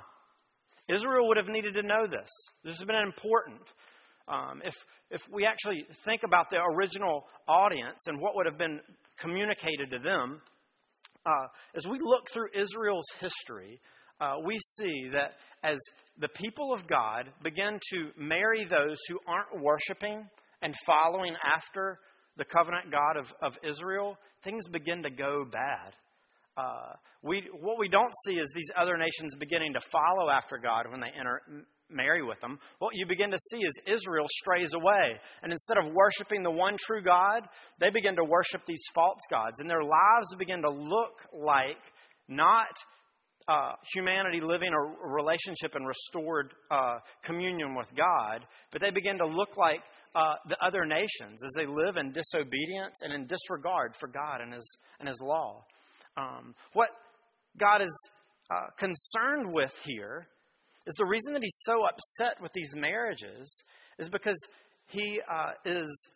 Israel 0.94 1.28
would 1.28 1.38
have 1.38 1.48
needed 1.48 1.74
to 1.76 1.84
know 1.84 2.08
this. 2.08 2.30
This 2.64 2.78
has 2.78 2.86
been 2.86 2.96
important. 2.96 3.62
Um, 4.28 4.62
if, 4.66 4.76
if 5.10 5.22
we 5.32 5.46
actually 5.46 5.86
think 6.06 6.22
about 6.26 6.50
the 6.50 6.58
original 6.58 7.26
audience 7.48 8.00
and 8.08 8.20
what 8.20 8.36
would 8.36 8.46
have 8.46 8.58
been 8.58 8.80
communicated 9.20 9.90
to 9.92 10.00
them, 10.00 10.42
uh, 11.26 11.48
as 11.76 11.88
we 11.88 12.00
look 12.02 12.28
through 12.32 12.48
Israel's 12.56 13.06
history, 13.20 13.80
uh, 14.20 14.36
we 14.46 14.60
see 14.78 15.10
that 15.14 15.34
as 15.64 15.78
the 16.20 16.30
people 16.30 16.74
of 16.74 16.88
God 16.88 17.30
begin 17.44 17.80
to 17.92 18.10
marry 18.18 18.66
those 18.66 18.98
who 19.10 19.20
aren't 19.28 19.64
worshiping 19.64 20.26
and 20.62 20.74
following 20.86 21.36
after 21.56 22.00
the 22.38 22.46
covenant 22.46 22.92
God 22.92 23.18
of, 23.18 23.32
of 23.42 23.58
Israel, 23.68 24.18
things 24.44 24.68
begin 24.68 25.04
to 25.04 25.10
go 25.10 25.46
bad. 25.52 25.94
Uh, 26.58 26.94
we, 27.22 27.48
what 27.62 27.78
we 27.78 27.88
don't 27.88 28.12
see 28.26 28.40
is 28.40 28.52
these 28.56 28.72
other 28.76 28.98
nations 28.98 29.36
beginning 29.40 29.74
to 29.74 29.80
follow 29.92 30.30
after 30.30 30.58
God 30.58 30.90
when 30.90 31.00
they 31.00 31.12
enter, 31.18 31.42
marry 31.90 32.24
with 32.24 32.42
them. 32.42 32.58
What 32.80 32.96
you 32.96 33.06
begin 33.06 33.30
to 33.30 33.38
see 33.52 33.60
is 33.60 33.74
Israel 33.86 34.26
strays 34.30 34.74
away. 34.74 35.20
And 35.44 35.52
instead 35.52 35.78
of 35.78 35.94
worshiping 35.94 36.42
the 36.42 36.52
one 36.52 36.76
true 36.86 37.04
God, 37.04 37.48
they 37.80 37.92
begin 37.92 38.16
to 38.16 38.24
worship 38.24 38.66
these 38.66 38.82
false 38.96 39.20
gods. 39.30 39.60
And 39.60 39.70
their 39.70 39.84
lives 39.84 40.34
begin 40.40 40.64
to 40.64 40.70
look 40.70 41.22
like 41.32 41.78
not 42.28 42.74
uh, 43.48 43.74
humanity 43.94 44.42
living 44.42 44.72
a 44.74 45.08
relationship 45.08 45.76
and 45.76 45.88
restored 45.88 46.54
uh, 46.70 46.98
communion 47.24 47.76
with 47.76 47.88
God, 47.96 48.46
but 48.72 48.82
they 48.82 48.90
begin 48.90 49.18
to 49.20 49.26
look 49.26 49.56
like 49.56 49.80
uh, 50.16 50.34
the 50.50 50.58
other 50.66 50.86
nations 50.86 51.44
as 51.44 51.52
they 51.56 51.66
live 51.66 51.96
in 51.96 52.12
disobedience 52.12 52.96
and 53.04 53.14
in 53.14 53.28
disregard 53.28 53.96
for 54.00 54.08
God 54.08 54.42
and 54.42 54.54
His, 54.54 54.78
and 55.00 55.08
his 55.08 55.22
law. 55.22 55.64
Um, 56.18 56.56
what 56.74 56.90
God 57.58 57.82
is 57.82 58.10
uh, 58.50 58.68
concerned 58.78 59.54
with 59.54 59.74
here 59.86 60.28
is 60.86 60.96
the 60.96 61.06
reason 61.06 61.34
that 61.34 61.44
He's 61.44 61.62
so 61.64 61.86
upset 61.86 62.42
with 62.42 62.52
these 62.54 62.74
marriages 62.76 63.52
is 64.00 64.10
because 64.10 64.40
He 64.88 65.22
uh, 65.32 65.52
is 65.66 66.10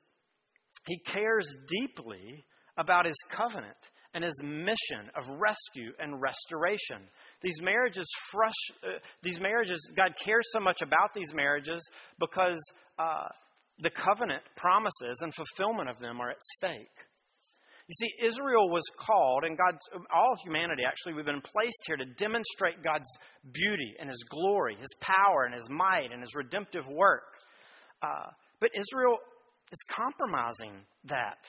He 0.88 0.98
cares 1.00 1.48
deeply 1.68 2.44
about 2.78 3.06
His 3.06 3.18
covenant 3.30 3.78
and 4.14 4.24
his 4.24 4.36
mission 4.44 5.10
of 5.16 5.40
rescue 5.40 5.92
and 6.00 6.22
restoration. 6.22 7.08
These 7.42 7.62
marriages, 7.62 8.06
fresh, 8.32 8.52
uh, 8.84 9.00
these 9.24 9.40
marriages, 9.40 9.90
God 9.96 10.14
cares 10.24 10.46
so 10.52 10.60
much 10.60 10.82
about 10.82 11.14
these 11.16 11.34
marriages 11.34 11.82
because 12.20 12.62
uh, 13.00 13.28
the 13.80 13.90
covenant 13.90 14.44
promises 14.56 15.22
and 15.22 15.34
fulfillment 15.34 15.90
of 15.90 16.00
them 16.00 16.20
are 16.20 16.30
at 16.30 16.44
stake. 16.58 16.92
You 17.92 18.08
see, 18.08 18.26
Israel 18.26 18.70
was 18.70 18.84
called, 19.06 19.44
and 19.44 19.58
God's, 19.58 19.82
all 20.16 20.38
humanity 20.46 20.84
actually, 20.88 21.12
we've 21.12 21.26
been 21.26 21.42
placed 21.42 21.84
here 21.88 21.98
to 21.98 22.06
demonstrate 22.06 22.82
God's 22.82 23.10
beauty 23.52 23.96
and 24.00 24.08
His 24.08 24.24
glory, 24.30 24.78
His 24.80 24.96
power 25.02 25.44
and 25.44 25.54
His 25.54 25.70
might 25.70 26.14
and 26.14 26.22
His 26.22 26.34
redemptive 26.34 26.88
work. 26.88 27.24
Uh, 28.02 28.32
but 28.62 28.70
Israel 28.74 29.18
is 29.74 29.80
compromising 29.90 30.72
that, 31.10 31.40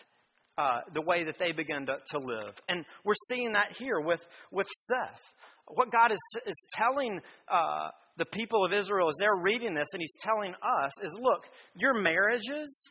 uh, 0.59 0.81
the 0.93 1.03
way 1.03 1.23
that 1.23 1.39
they 1.39 1.53
begin 1.53 1.87
to, 1.87 1.99
to 2.09 2.19
live. 2.19 2.55
And 2.69 2.85
we're 3.05 3.15
seeing 3.31 3.53
that 3.53 3.77
here 3.79 4.01
with, 4.01 4.21
with 4.51 4.67
Seth. 4.89 5.23
What 5.69 5.93
God 5.93 6.11
is, 6.11 6.19
is 6.45 6.67
telling 6.73 7.21
uh, 7.49 7.91
the 8.19 8.27
people 8.27 8.65
of 8.67 8.73
Israel 8.73 9.07
as 9.07 9.15
they're 9.21 9.37
reading 9.37 9.75
this, 9.75 9.87
and 9.93 10.01
He's 10.01 10.17
telling 10.21 10.55
us, 10.55 10.91
is 11.05 11.17
look, 11.23 11.45
your 11.77 11.95
marriages, 11.95 12.91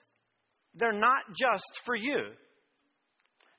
they're 0.74 0.94
not 0.94 1.24
just 1.38 1.82
for 1.84 1.98
you. 1.98 2.30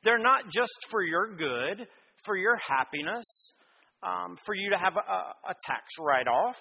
They're 0.05 0.19
not 0.19 0.45
just 0.53 0.87
for 0.91 1.03
your 1.03 1.37
good, 1.37 1.87
for 2.25 2.37
your 2.37 2.57
happiness, 2.57 3.25
um, 4.03 4.37
for 4.45 4.55
you 4.55 4.71
to 4.71 4.79
have 4.79 4.95
a, 4.97 5.51
a 5.51 5.55
tax 5.65 5.85
write 6.01 6.29
off. 6.29 6.59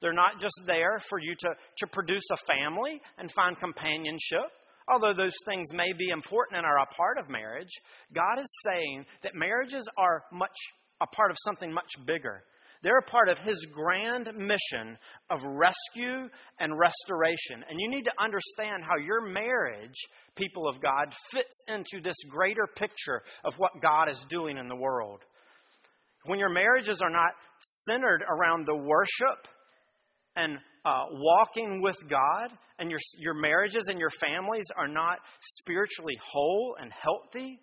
They're 0.00 0.12
not 0.12 0.40
just 0.40 0.60
there 0.66 0.98
for 1.08 1.18
you 1.18 1.34
to, 1.38 1.48
to 1.78 1.86
produce 1.86 2.24
a 2.30 2.36
family 2.36 3.00
and 3.18 3.32
find 3.32 3.58
companionship. 3.58 4.50
Although 4.92 5.14
those 5.14 5.34
things 5.46 5.72
may 5.72 5.92
be 5.96 6.10
important 6.10 6.58
and 6.58 6.66
are 6.66 6.80
a 6.80 6.94
part 6.94 7.16
of 7.18 7.30
marriage, 7.30 7.72
God 8.14 8.38
is 8.38 8.50
saying 8.66 9.06
that 9.22 9.34
marriages 9.34 9.88
are 9.96 10.24
much 10.30 10.56
a 11.00 11.06
part 11.06 11.30
of 11.30 11.38
something 11.44 11.72
much 11.72 11.90
bigger. 12.06 12.44
They're 12.84 12.98
a 12.98 13.02
part 13.02 13.30
of 13.30 13.38
His 13.38 13.66
grand 13.72 14.26
mission 14.36 14.98
of 15.30 15.42
rescue 15.42 16.28
and 16.60 16.78
restoration. 16.78 17.64
And 17.68 17.80
you 17.80 17.88
need 17.88 18.04
to 18.04 18.12
understand 18.22 18.84
how 18.84 18.98
your 19.02 19.22
marriage, 19.22 19.96
people 20.36 20.68
of 20.68 20.82
God, 20.82 21.14
fits 21.32 21.64
into 21.66 22.02
this 22.04 22.16
greater 22.28 22.68
picture 22.76 23.22
of 23.42 23.54
what 23.56 23.80
God 23.80 24.10
is 24.10 24.22
doing 24.28 24.58
in 24.58 24.68
the 24.68 24.76
world. 24.76 25.20
When 26.26 26.38
your 26.38 26.50
marriages 26.50 27.00
are 27.00 27.10
not 27.10 27.32
centered 27.88 28.22
around 28.28 28.66
the 28.66 28.76
worship 28.76 29.48
and 30.36 30.58
uh, 30.84 31.04
walking 31.10 31.80
with 31.80 31.96
God, 32.08 32.50
and 32.78 32.90
your, 32.90 33.00
your 33.18 33.34
marriages 33.34 33.86
and 33.88 33.98
your 33.98 34.10
families 34.10 34.66
are 34.76 34.88
not 34.88 35.20
spiritually 35.40 36.18
whole 36.22 36.76
and 36.78 36.92
healthy, 36.92 37.60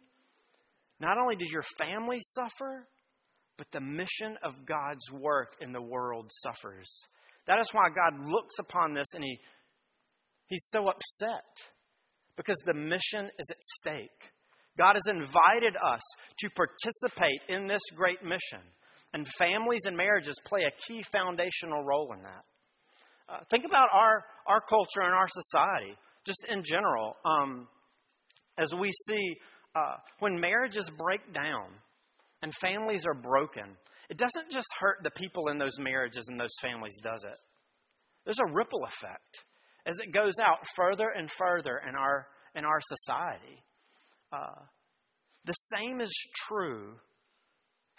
not 1.00 1.20
only 1.20 1.36
does 1.36 1.52
your 1.52 1.66
family 1.78 2.18
suffer, 2.22 2.88
but 3.58 3.68
the 3.72 3.82
mission 3.82 4.38
of 4.44 4.66
God's 4.66 5.12
work 5.12 5.56
in 5.62 5.72
the 5.72 5.82
world 5.82 6.32
suffers. 6.44 6.90
That 7.48 7.60
is 7.60 7.70
why 7.74 7.90
God 7.90 8.30
looks 8.30 8.56
upon 8.60 8.94
this 8.94 9.08
and 9.14 9.24
he, 9.24 9.38
he's 10.48 10.68
so 10.72 10.88
upset 10.88 11.46
because 12.38 12.58
the 12.66 12.74
mission 12.74 13.30
is 13.38 13.46
at 13.52 13.64
stake. 13.80 14.32
God 14.78 14.96
has 14.96 15.08
invited 15.14 15.76
us 15.76 16.02
to 16.40 16.50
participate 16.50 17.42
in 17.50 17.68
this 17.68 17.82
great 17.96 18.24
mission, 18.24 18.64
and 19.14 19.28
families 19.38 19.82
and 19.86 19.98
marriages 19.98 20.36
play 20.46 20.62
a 20.64 20.72
key 20.88 21.04
foundational 21.12 21.84
role 21.84 22.14
in 22.14 22.24
that. 22.24 22.44
Uh, 23.30 23.40
think 23.50 23.66
about 23.66 23.90
our, 23.94 24.24
our 24.48 24.62
culture 24.62 25.02
and 25.02 25.14
our 25.14 25.28
society, 25.30 25.94
just 26.26 26.46
in 26.50 26.64
general. 26.64 27.16
Um, 27.26 27.68
as 28.58 28.74
we 28.80 28.92
see 29.08 29.36
uh, 29.76 29.96
when 30.20 30.40
marriages 30.40 30.90
break 30.98 31.34
down, 31.34 31.68
and 32.42 32.54
families 32.56 33.06
are 33.06 33.14
broken, 33.14 33.66
it 34.10 34.18
doesn't 34.18 34.52
just 34.52 34.68
hurt 34.80 34.98
the 35.04 35.12
people 35.12 35.48
in 35.50 35.58
those 35.58 35.80
marriages 35.80 36.28
and 36.28 36.40
those 36.40 36.54
families, 36.62 36.96
does 37.02 37.24
it? 37.24 37.38
There's 38.26 38.40
a 38.40 38.54
ripple 38.54 38.84
effect 38.86 39.44
as 39.86 40.00
it 40.00 40.14
goes 40.14 40.34
out 40.40 40.60
further 40.76 41.10
and 41.10 41.30
further 41.38 41.82
in 41.88 41.96
our, 41.96 42.28
in 42.56 42.66
our 42.66 42.80
society. 42.82 43.64
Uh, 44.32 44.62
the 45.46 45.54
same 45.54 46.02
is 46.02 46.12
true 46.48 46.94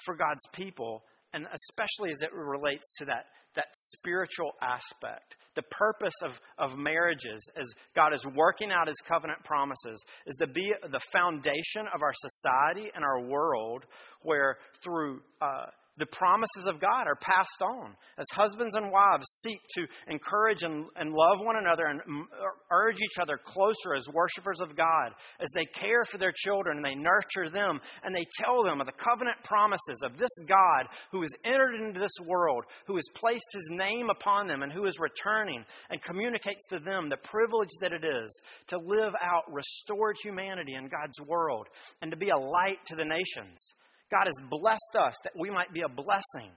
for 0.05 0.17
God's 0.17 0.47
people, 0.53 1.03
and 1.33 1.47
especially 1.53 2.11
as 2.11 2.23
it 2.23 2.33
relates 2.33 2.95
to 2.99 3.07
that, 3.07 3.27
that 3.57 3.67
spiritual 3.75 4.53
aspect. 4.63 5.35
The 5.55 5.63
purpose 5.63 6.15
of, 6.25 6.33
of 6.59 6.79
marriages, 6.79 7.43
as 7.59 7.67
God 7.95 8.15
is 8.15 8.25
working 8.35 8.71
out 8.71 8.89
his 8.89 8.97
covenant 9.07 9.45
promises, 9.45 10.03
is 10.27 10.37
to 10.37 10.47
be 10.47 10.73
the 10.91 11.01
foundation 11.13 11.87
of 11.95 12.03
our 12.03 12.13
society 12.15 12.91
and 12.95 13.05
our 13.05 13.21
world, 13.21 13.85
where 14.23 14.57
through 14.83 15.21
uh, 15.41 15.67
the 15.99 16.07
promises 16.07 16.67
of 16.69 16.81
God 16.81 17.07
are 17.07 17.19
passed 17.21 17.61
on 17.61 17.95
as 18.19 18.27
husbands 18.35 18.75
and 18.75 18.91
wives 18.91 19.27
seek 19.43 19.61
to 19.77 19.85
encourage 20.09 20.63
and, 20.63 20.87
and 20.97 21.13
love 21.13 21.39
one 21.45 21.57
another 21.57 21.85
and 21.87 22.01
er, 22.01 22.55
urge 22.71 22.97
each 22.97 23.21
other 23.21 23.39
closer 23.45 23.95
as 23.95 24.09
worshipers 24.09 24.61
of 24.61 24.75
God, 24.75 25.13
as 25.41 25.49
they 25.55 25.67
care 25.79 26.05
for 26.11 26.17
their 26.17 26.33
children 26.35 26.79
and 26.79 26.85
they 26.85 26.95
nurture 26.95 27.51
them 27.53 27.79
and 28.05 28.15
they 28.15 28.25
tell 28.41 28.65
them 28.65 28.81
of 28.81 28.87
the 28.87 28.97
covenant 28.97 29.37
promises 29.45 30.01
of 30.03 30.17
this 30.17 30.33
God 30.49 30.87
who 31.11 31.21
has 31.21 31.33
entered 31.45 31.75
into 31.75 32.01
this 32.01 32.17
world, 32.27 32.65
who 32.87 32.97
has 32.97 33.07
placed 33.15 33.53
his 33.53 33.69
name 33.73 34.09
upon 34.09 34.47
them, 34.47 34.63
and 34.63 34.73
who 34.73 34.87
is 34.87 34.99
returning 34.99 35.65
and 35.91 36.03
communicates 36.03 36.65
to 36.71 36.79
them 36.79 37.09
the 37.09 37.17
privilege 37.29 37.71
that 37.81 37.93
it 37.93 38.05
is 38.05 38.41
to 38.69 38.79
live 38.79 39.13
out 39.23 39.45
restored 39.53 40.17
humanity 40.23 40.75
in 40.75 40.89
God's 40.89 41.21
world 41.29 41.67
and 42.01 42.11
to 42.11 42.17
be 42.17 42.31
a 42.31 42.37
light 42.37 42.79
to 42.87 42.97
the 42.97 43.05
nations. 43.05 43.75
God 44.13 44.27
has 44.27 44.49
blessed 44.51 44.95
us 45.01 45.15
that 45.25 45.33
we 45.39 45.51
might 45.51 45.73
be 45.73 45.81
a 45.81 45.89
blessing. 45.89 46.53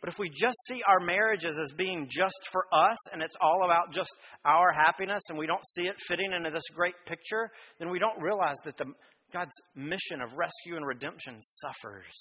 But 0.00 0.08
if 0.08 0.18
we 0.18 0.30
just 0.30 0.56
see 0.66 0.80
our 0.88 1.04
marriages 1.04 1.58
as 1.58 1.72
being 1.76 2.08
just 2.08 2.48
for 2.50 2.64
us 2.72 2.96
and 3.12 3.20
it's 3.20 3.34
all 3.42 3.64
about 3.64 3.92
just 3.92 4.10
our 4.44 4.72
happiness 4.72 5.20
and 5.28 5.36
we 5.36 5.46
don't 5.46 5.66
see 5.74 5.82
it 5.82 5.96
fitting 6.08 6.32
into 6.32 6.50
this 6.50 6.62
great 6.74 6.94
picture, 7.06 7.50
then 7.78 7.90
we 7.90 7.98
don't 7.98 8.22
realize 8.22 8.56
that 8.64 8.78
the, 8.78 8.86
God's 9.32 9.52
mission 9.74 10.22
of 10.22 10.30
rescue 10.38 10.76
and 10.76 10.86
redemption 10.86 11.36
suffers. 11.40 12.14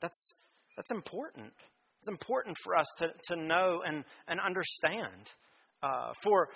That's, 0.00 0.32
that's 0.76 0.90
important. 0.90 1.52
It's 2.00 2.08
important 2.08 2.56
for 2.64 2.74
us 2.74 2.86
to, 2.98 3.08
to 3.28 3.36
know 3.36 3.82
and, 3.86 4.02
and 4.26 4.40
understand. 4.40 5.28
Uh, 5.82 6.12
for, 6.22 6.48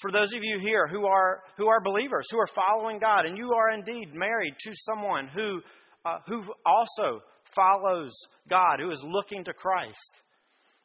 for 0.00 0.10
those 0.10 0.32
of 0.32 0.42
you 0.42 0.58
here 0.60 0.88
who 0.88 1.06
are, 1.06 1.42
who 1.56 1.68
are 1.68 1.80
believers, 1.80 2.26
who 2.30 2.38
are 2.38 2.46
following 2.46 2.98
God, 2.98 3.26
and 3.26 3.36
you 3.36 3.52
are 3.52 3.70
indeed 3.70 4.14
married 4.14 4.54
to 4.64 4.72
someone 4.74 5.28
who, 5.28 5.60
uh, 6.04 6.18
who 6.26 6.42
also 6.64 7.20
follows 7.54 8.12
God, 8.48 8.80
who 8.80 8.90
is 8.90 9.02
looking 9.04 9.44
to 9.44 9.52
Christ, 9.52 10.12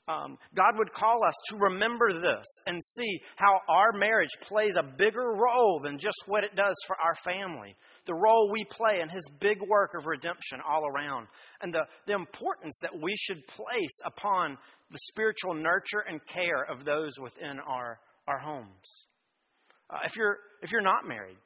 um, 0.08 0.38
God 0.56 0.78
would 0.78 0.94
call 0.94 1.24
us 1.26 1.34
to 1.50 1.58
remember 1.58 2.14
this 2.14 2.46
and 2.68 2.80
see 2.84 3.22
how 3.38 3.60
our 3.68 3.92
marriage 3.94 4.38
plays 4.42 4.76
a 4.78 4.84
bigger 4.84 5.34
role 5.34 5.82
than 5.84 5.98
just 5.98 6.24
what 6.28 6.44
it 6.44 6.56
does 6.56 6.76
for 6.86 6.96
our 6.98 7.16
family. 7.24 7.76
The 8.06 8.14
role 8.14 8.52
we 8.52 8.66
play 8.66 9.00
in 9.02 9.10
His 9.10 9.28
big 9.40 9.58
work 9.68 9.94
of 9.98 10.06
redemption 10.06 10.60
all 10.68 10.84
around. 10.86 11.28
And 11.62 11.74
the, 11.74 11.86
the 12.06 12.14
importance 12.14 12.78
that 12.84 13.02
we 13.02 13.16
should 13.18 13.48
place 13.48 14.00
upon 14.06 14.60
the 14.92 15.00
spiritual 15.10 15.56
nurture 15.56 16.06
and 16.08 16.22
care 16.28 16.64
of 16.70 16.86
those 16.86 17.14
within 17.20 17.60
our 17.68 18.00
our 18.28 18.40
homes. 18.40 19.08
Uh, 19.90 20.00
if 20.06 20.16
you're 20.16 20.38
if 20.62 20.72
you're 20.72 20.82
not 20.82 21.08
married 21.08 21.38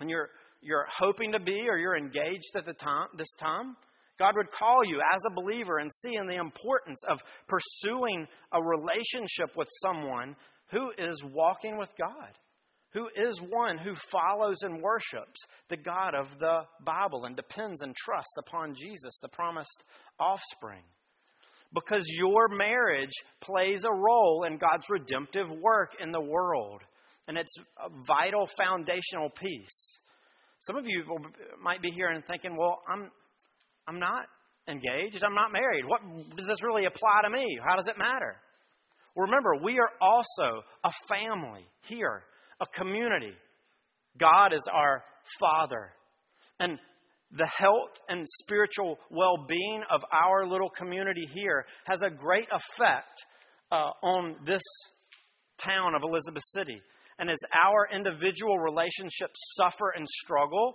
and 0.00 0.08
you're 0.08 0.28
you're 0.62 0.86
hoping 0.98 1.32
to 1.32 1.40
be 1.40 1.68
or 1.68 1.78
you're 1.78 1.96
engaged 1.96 2.54
at 2.56 2.66
the 2.66 2.72
time 2.72 3.08
this 3.16 3.32
time, 3.38 3.76
God 4.18 4.34
would 4.36 4.50
call 4.52 4.84
you 4.84 5.00
as 5.14 5.20
a 5.26 5.34
believer 5.34 5.78
and 5.78 5.90
see 5.92 6.14
in 6.14 6.26
the 6.26 6.36
importance 6.36 7.02
of 7.08 7.20
pursuing 7.48 8.26
a 8.52 8.62
relationship 8.62 9.56
with 9.56 9.68
someone 9.82 10.36
who 10.70 10.90
is 10.98 11.24
walking 11.24 11.78
with 11.78 11.90
God, 11.98 12.30
who 12.92 13.08
is 13.16 13.40
one 13.40 13.78
who 13.78 13.94
follows 14.12 14.58
and 14.62 14.82
worships 14.82 15.40
the 15.70 15.78
God 15.78 16.14
of 16.14 16.26
the 16.38 16.60
Bible 16.84 17.24
and 17.24 17.34
depends 17.34 17.82
and 17.82 17.96
trusts 17.96 18.34
upon 18.38 18.74
Jesus, 18.74 19.14
the 19.22 19.28
promised 19.28 19.82
offspring 20.18 20.82
because 21.72 22.04
your 22.08 22.48
marriage 22.48 23.12
plays 23.40 23.84
a 23.84 23.92
role 23.92 24.44
in 24.46 24.58
God's 24.58 24.86
redemptive 24.88 25.50
work 25.60 25.92
in 26.02 26.10
the 26.10 26.20
world. 26.20 26.82
And 27.28 27.38
it's 27.38 27.54
a 27.78 27.88
vital 28.06 28.48
foundational 28.58 29.30
piece. 29.30 29.98
Some 30.60 30.76
of 30.76 30.84
you 30.86 31.04
might 31.62 31.80
be 31.80 31.90
here 31.90 32.08
and 32.08 32.24
thinking, 32.26 32.56
well, 32.56 32.80
I'm, 32.88 33.10
I'm 33.86 34.00
not 34.00 34.24
engaged, 34.68 35.22
I'm 35.24 35.34
not 35.34 35.52
married. 35.52 35.84
What 35.86 36.00
does 36.36 36.46
this 36.46 36.62
really 36.62 36.86
apply 36.86 37.22
to 37.24 37.30
me? 37.30 37.58
How 37.64 37.76
does 37.76 37.86
it 37.86 37.98
matter? 37.98 38.36
Well, 39.14 39.26
remember, 39.26 39.56
we 39.62 39.78
are 39.78 39.90
also 40.00 40.62
a 40.84 40.90
family 41.08 41.66
here, 41.88 42.22
a 42.60 42.66
community. 42.66 43.32
God 44.18 44.52
is 44.52 44.62
our 44.72 45.02
Father. 45.38 45.92
And 46.58 46.78
the 47.36 47.46
health 47.46 47.90
and 48.08 48.26
spiritual 48.40 48.98
well 49.10 49.44
being 49.48 49.82
of 49.90 50.02
our 50.12 50.46
little 50.46 50.70
community 50.70 51.28
here 51.32 51.64
has 51.84 52.02
a 52.02 52.10
great 52.10 52.48
effect 52.50 53.24
uh, 53.70 53.90
on 54.02 54.36
this 54.44 54.62
town 55.58 55.94
of 55.94 56.02
Elizabeth 56.02 56.42
City. 56.48 56.80
And 57.18 57.30
as 57.30 57.38
our 57.54 57.88
individual 57.94 58.58
relationships 58.58 59.38
suffer 59.56 59.90
and 59.94 60.08
struggle, 60.08 60.74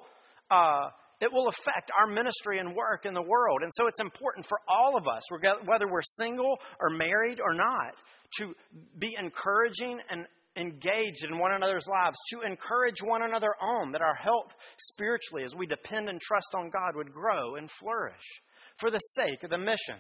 uh, 0.52 0.90
it 1.22 1.32
will 1.32 1.48
affect 1.48 1.92
our 2.00 2.08
ministry 2.08 2.60
and 2.60 2.76
work 2.76 3.06
in 3.06 3.14
the 3.14 3.22
world. 3.22 3.62
And 3.64 3.72
so 3.76 3.88
it's 3.88 4.00
important 4.00 4.46
for 4.48 4.60
all 4.68 4.98
of 4.98 5.08
us, 5.08 5.24
whether 5.66 5.88
we're 5.88 6.02
single 6.04 6.58
or 6.80 6.90
married 6.90 7.40
or 7.40 7.54
not, 7.54 7.96
to 8.38 8.54
be 9.00 9.16
encouraging 9.20 10.00
and 10.10 10.26
engaged 10.58 11.24
in 11.24 11.38
one 11.38 11.54
another's 11.54 11.88
lives, 11.88 12.18
to 12.32 12.42
encourage 12.42 13.02
one 13.04 13.24
another 13.24 13.54
on, 13.62 13.92
that 13.92 14.02
our 14.02 14.16
health 14.16 14.54
spiritually, 14.78 15.44
as 15.44 15.56
we 15.56 15.66
depend 15.66 16.10
and 16.10 16.20
trust 16.22 16.56
on 16.56 16.70
God, 16.70 16.96
would 16.96 17.12
grow 17.12 17.56
and 17.56 17.70
flourish 17.80 18.42
for 18.78 18.90
the 18.90 19.00
sake 19.00 19.44
of 19.44 19.50
the 19.50 19.58
mission. 19.58 20.00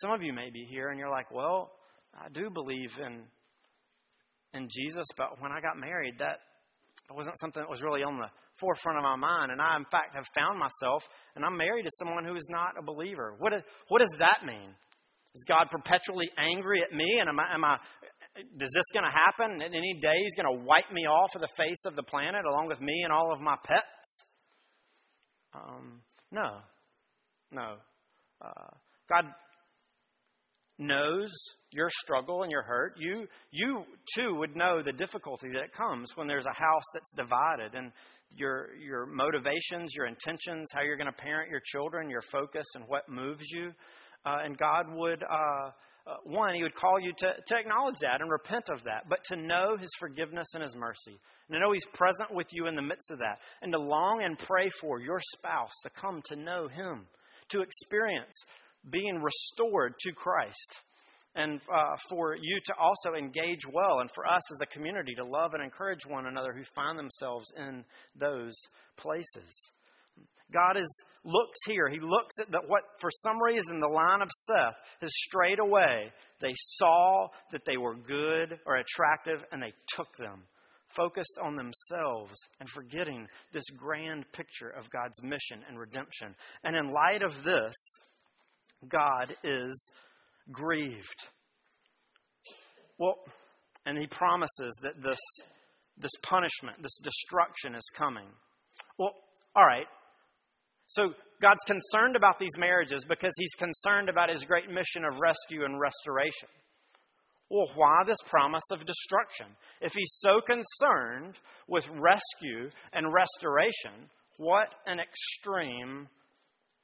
Some 0.00 0.12
of 0.12 0.22
you 0.22 0.32
may 0.32 0.50
be 0.50 0.66
here 0.70 0.88
and 0.88 0.98
you're 0.98 1.10
like, 1.10 1.30
well, 1.30 1.72
I 2.14 2.28
do 2.28 2.48
believe 2.50 2.90
in, 3.04 3.22
in 4.54 4.68
Jesus, 4.70 5.06
but 5.16 5.40
when 5.40 5.52
I 5.52 5.60
got 5.60 5.78
married, 5.78 6.14
that 6.18 6.38
wasn't 7.10 7.38
something 7.40 7.60
that 7.60 7.70
was 7.70 7.82
really 7.82 8.02
on 8.02 8.18
the 8.18 8.30
forefront 8.58 8.98
of 8.98 9.04
my 9.04 9.16
mind. 9.16 9.52
And 9.52 9.60
I, 9.60 9.76
in 9.76 9.84
fact, 9.90 10.14
have 10.14 10.26
found 10.34 10.58
myself, 10.58 11.04
and 11.36 11.44
I'm 11.44 11.56
married 11.56 11.84
to 11.84 11.90
someone 11.98 12.24
who 12.24 12.36
is 12.36 12.46
not 12.48 12.78
a 12.78 12.82
believer. 12.82 13.34
What, 13.38 13.52
what 13.88 13.98
does 13.98 14.16
that 14.18 14.46
mean? 14.46 14.74
Is 15.34 15.44
God 15.48 15.68
perpetually 15.70 16.28
angry 16.36 16.82
at 16.82 16.94
me? 16.94 17.18
And 17.20 17.28
am 17.28 17.40
I, 17.40 17.54
am 17.54 17.64
I 17.64 17.76
is 18.36 18.70
this 18.74 18.84
going 18.92 19.04
to 19.04 19.10
happen? 19.10 19.60
Any 19.62 19.98
day 20.00 20.14
he's 20.22 20.34
going 20.34 20.58
to 20.58 20.64
wipe 20.64 20.90
me 20.92 21.02
off 21.02 21.34
of 21.34 21.42
the 21.42 21.48
face 21.56 21.84
of 21.86 21.96
the 21.96 22.02
planet 22.02 22.44
along 22.44 22.68
with 22.68 22.80
me 22.80 23.02
and 23.04 23.12
all 23.12 23.32
of 23.32 23.40
my 23.40 23.56
pets? 23.64 24.22
Um, 25.54 26.00
no. 26.30 26.58
No. 27.50 27.76
Uh, 28.42 28.70
God 29.08 29.24
knows 30.78 31.30
your 31.72 31.88
struggle 32.02 32.42
and 32.42 32.50
your 32.50 32.62
hurt. 32.62 32.94
You, 32.98 33.26
you 33.50 33.84
too 34.16 34.34
would 34.36 34.56
know 34.56 34.82
the 34.82 34.92
difficulty 34.92 35.48
that 35.52 35.74
comes 35.74 36.12
when 36.16 36.26
there's 36.26 36.46
a 36.46 36.58
house 36.58 36.84
that's 36.94 37.12
divided 37.14 37.74
and 37.74 37.92
your, 38.34 38.74
your 38.76 39.04
motivations, 39.04 39.94
your 39.94 40.06
intentions, 40.06 40.70
how 40.72 40.80
you're 40.80 40.96
going 40.96 41.12
to 41.12 41.22
parent 41.22 41.50
your 41.50 41.60
children, 41.66 42.08
your 42.08 42.22
focus, 42.32 42.66
and 42.74 42.84
what 42.86 43.08
moves 43.10 43.44
you. 43.50 43.72
Uh, 44.24 44.38
and 44.42 44.56
God 44.56 44.86
would. 44.88 45.22
Uh, 45.22 45.70
uh, 46.04 46.16
one, 46.24 46.54
he 46.54 46.62
would 46.62 46.74
call 46.74 46.98
you 46.98 47.12
to, 47.18 47.32
to 47.46 47.56
acknowledge 47.56 47.98
that 48.02 48.20
and 48.20 48.30
repent 48.30 48.68
of 48.70 48.82
that, 48.84 49.08
but 49.08 49.22
to 49.24 49.36
know 49.36 49.76
his 49.78 49.90
forgiveness 50.00 50.48
and 50.54 50.62
his 50.62 50.74
mercy. 50.74 51.18
And 51.48 51.54
to 51.54 51.60
know 51.60 51.72
he's 51.72 51.86
present 51.92 52.34
with 52.34 52.48
you 52.52 52.66
in 52.66 52.74
the 52.74 52.82
midst 52.82 53.10
of 53.12 53.18
that. 53.18 53.38
And 53.62 53.72
to 53.72 53.78
long 53.78 54.22
and 54.24 54.38
pray 54.38 54.68
for 54.80 55.00
your 55.00 55.20
spouse 55.36 55.72
to 55.84 55.90
come 55.90 56.20
to 56.26 56.36
know 56.36 56.66
him, 56.66 57.06
to 57.50 57.60
experience 57.60 58.34
being 58.90 59.22
restored 59.22 59.94
to 60.00 60.12
Christ. 60.12 60.80
And 61.34 61.60
uh, 61.72 61.96
for 62.10 62.34
you 62.34 62.60
to 62.66 62.74
also 62.78 63.16
engage 63.16 63.66
well, 63.72 64.00
and 64.00 64.10
for 64.14 64.26
us 64.26 64.42
as 64.52 64.58
a 64.62 64.74
community 64.74 65.14
to 65.14 65.24
love 65.24 65.54
and 65.54 65.62
encourage 65.62 66.04
one 66.04 66.26
another 66.26 66.52
who 66.52 66.64
find 66.74 66.98
themselves 66.98 67.46
in 67.56 67.84
those 68.18 68.54
places. 68.96 69.70
God 70.52 70.76
is 70.76 71.04
looks 71.24 71.58
here. 71.66 71.88
He 71.88 72.00
looks 72.00 72.36
at 72.40 72.50
the, 72.50 72.60
what, 72.66 72.82
for 73.00 73.10
some 73.10 73.40
reason, 73.42 73.80
the 73.80 73.92
line 73.92 74.22
of 74.22 74.30
Seth 74.30 74.74
has 75.00 75.10
strayed 75.14 75.58
away. 75.58 76.12
They 76.40 76.52
saw 76.56 77.28
that 77.52 77.62
they 77.64 77.76
were 77.76 77.94
good 77.94 78.58
or 78.66 78.76
attractive, 78.76 79.44
and 79.52 79.62
they 79.62 79.72
took 79.96 80.16
them, 80.16 80.42
focused 80.96 81.38
on 81.42 81.56
themselves 81.56 82.36
and 82.60 82.68
forgetting 82.68 83.26
this 83.52 83.64
grand 83.76 84.24
picture 84.32 84.70
of 84.70 84.90
God's 84.90 85.22
mission 85.22 85.64
and 85.68 85.78
redemption. 85.78 86.34
And 86.64 86.76
in 86.76 86.90
light 86.90 87.22
of 87.22 87.44
this, 87.44 87.74
God 88.88 89.34
is 89.44 89.90
grieved. 90.50 91.28
Well, 92.98 93.16
and 93.86 93.96
He 93.98 94.06
promises 94.06 94.72
that 94.82 95.02
this 95.02 95.20
this 95.98 96.12
punishment, 96.22 96.82
this 96.82 96.98
destruction 97.02 97.74
is 97.74 97.90
coming. 97.96 98.26
Well, 98.98 99.14
all 99.54 99.64
right, 99.64 99.86
so 100.92 101.14
God's 101.40 101.64
concerned 101.66 102.16
about 102.16 102.38
these 102.38 102.56
marriages 102.58 103.04
because 103.08 103.32
He's 103.38 103.54
concerned 103.58 104.08
about 104.08 104.28
His 104.30 104.44
great 104.44 104.68
mission 104.68 105.04
of 105.04 105.18
rescue 105.20 105.64
and 105.64 105.80
restoration. 105.80 106.48
Well, 107.50 107.68
why 107.74 108.02
this 108.06 108.18
promise 108.28 108.64
of 108.72 108.86
destruction? 108.86 109.46
If 109.80 109.92
He's 109.94 110.12
so 110.18 110.40
concerned 110.40 111.34
with 111.66 111.86
rescue 111.88 112.70
and 112.92 113.12
restoration, 113.12 114.08
what 114.36 114.68
an 114.86 114.98
extreme 115.00 116.08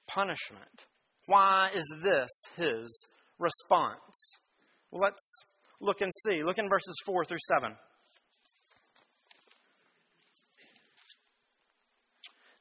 punishment. 0.06 0.86
Why 1.26 1.68
is 1.76 1.86
this 2.02 2.30
His 2.56 3.06
response? 3.38 4.36
Let's 4.90 5.32
look 5.80 6.00
and 6.00 6.12
see. 6.26 6.42
Look 6.42 6.58
in 6.58 6.68
verses 6.68 6.96
4 7.04 7.24
through 7.26 7.38
7. 7.60 7.76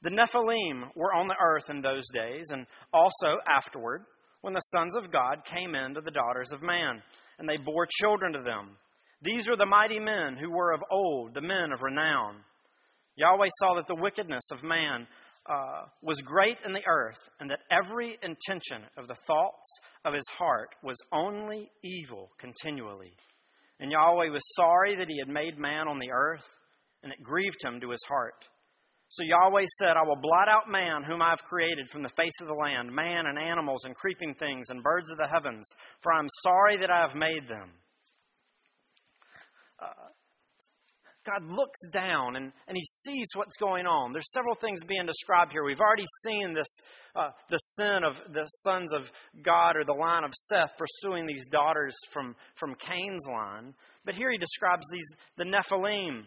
The 0.04 0.12
Nephilim 0.12 0.90
were 0.96 1.14
on 1.14 1.28
the 1.28 1.36
earth 1.42 1.70
in 1.70 1.82
those 1.82 2.06
days, 2.14 2.50
and 2.52 2.66
also 2.94 3.38
afterward, 3.48 4.04
when 4.42 4.54
the 4.54 4.62
sons 4.62 4.96
of 4.96 5.12
God 5.12 5.44
came 5.46 5.76
in 5.76 5.96
to 5.96 6.02
the 6.02 6.12
daughters 6.12 6.52
of 6.52 6.62
man, 6.62 7.02
and 7.40 7.50
they 7.50 7.58
bore 7.58 7.88
children 8.00 8.34
to 8.34 8.42
them. 8.42 8.78
These 9.22 9.50
are 9.50 9.58
the 9.58 9.66
mighty 9.66 10.00
men 10.00 10.38
who 10.40 10.52
were 10.52 10.74
of 10.74 10.84
old, 10.92 11.34
the 11.34 11.42
men 11.42 11.72
of 11.74 11.82
renown. 11.82 12.36
Yahweh 13.16 13.48
saw 13.60 13.74
that 13.76 13.88
the 13.88 14.00
wickedness 14.00 14.44
of 14.52 14.64
man 14.64 15.08
uh, 15.50 15.86
was 16.04 16.22
great 16.22 16.60
in 16.66 16.74
the 16.74 16.86
earth, 16.88 17.18
and 17.40 17.50
that 17.50 17.62
every 17.72 18.18
intention 18.22 18.84
of 18.98 19.08
the 19.08 19.16
thoughts 19.16 19.72
of 20.06 20.14
his 20.14 20.28
heart 20.38 20.70
was 20.84 20.98
only 21.12 21.72
evil 21.84 22.30
continually. 22.38 23.14
And 23.80 23.92
Yahweh 23.92 24.30
was 24.30 24.44
sorry 24.56 24.96
that 24.98 25.08
he 25.08 25.18
had 25.18 25.30
made 25.30 25.58
man 25.58 25.88
on 25.88 26.00
the 26.00 26.12
earth, 26.12 26.46
and 27.02 27.12
it 27.12 27.24
grieved 27.24 27.64
him 27.64 27.80
to 27.82 27.90
his 27.90 28.04
heart. 28.08 28.46
So 29.10 29.24
Yahweh 29.24 29.66
said, 29.80 29.96
I 29.96 30.06
will 30.06 30.20
blot 30.22 30.50
out 30.50 30.70
man 30.70 31.04
whom 31.04 31.22
I 31.22 31.30
have 31.30 31.44
created 31.44 31.90
from 31.90 32.04
the 32.04 32.10
face 32.10 32.42
of 32.42 32.48
the 32.48 32.54
land, 32.54 32.94
man 32.94 33.26
and 33.28 33.42
animals 33.42 33.86
and 33.86 33.96
creeping 33.96 34.36
things 34.36 34.70
and 34.70 34.84
birds 34.84 35.10
of 35.12 35.18
the 35.18 35.28
heavens, 35.28 35.66
for 36.02 36.14
I 36.14 36.20
am 36.20 36.28
sorry 36.44 36.78
that 36.78 36.92
I 36.92 37.02
have 37.02 37.16
made 37.16 37.48
them. 37.48 37.72
Uh, 39.82 40.10
God 41.26 41.50
looks 41.52 41.80
down 41.92 42.36
and, 42.36 42.52
and 42.68 42.76
he 42.76 42.84
sees 42.84 43.28
what's 43.36 43.58
going 43.58 43.86
on. 43.86 44.12
There's 44.14 44.32
several 44.32 44.56
things 44.56 44.80
being 44.88 45.06
described 45.06 45.52
here. 45.52 45.64
We've 45.64 45.80
already 45.80 46.06
seen 46.26 46.54
this 46.54 46.68
uh, 47.16 47.30
the 47.50 47.58
sin 47.58 48.02
of 48.06 48.16
the 48.34 48.46
sons 48.66 48.94
of 48.94 49.10
God 49.44 49.76
or 49.76 49.84
the 49.84 49.94
line 49.94 50.24
of 50.24 50.34
Seth 50.34 50.72
pursuing 50.78 51.26
these 51.26 51.48
daughters 51.48 51.96
from, 52.12 52.36
from 52.56 52.76
Cain's 52.76 53.26
line. 53.28 53.74
But 54.06 54.16
here 54.16 54.32
he 54.32 54.38
describes 54.38 54.86
these 54.92 55.08
the 55.38 55.46
Nephilim 55.46 56.26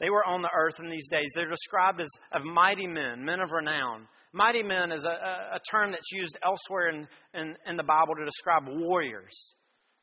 they 0.00 0.10
were 0.10 0.24
on 0.26 0.42
the 0.42 0.50
earth 0.54 0.80
in 0.80 0.90
these 0.90 1.08
days. 1.08 1.30
They're 1.34 1.48
described 1.48 2.00
as 2.00 2.10
of 2.32 2.42
mighty 2.44 2.86
men, 2.86 3.24
men 3.24 3.40
of 3.40 3.52
renown. 3.52 4.08
Mighty 4.32 4.62
men 4.62 4.90
is 4.90 5.04
a, 5.04 5.08
a 5.08 5.60
term 5.70 5.92
that's 5.92 6.10
used 6.12 6.36
elsewhere 6.44 6.88
in, 6.88 7.06
in, 7.34 7.56
in, 7.68 7.76
the 7.76 7.84
Bible 7.84 8.16
to 8.16 8.24
describe 8.24 8.64
warriors, 8.66 9.54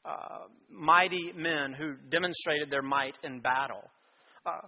uh, 0.05 0.47
mighty 0.69 1.33
men 1.35 1.73
who 1.77 1.95
demonstrated 2.09 2.71
their 2.71 2.81
might 2.81 3.17
in 3.25 3.41
battle. 3.41 3.83
Uh, 4.45 4.67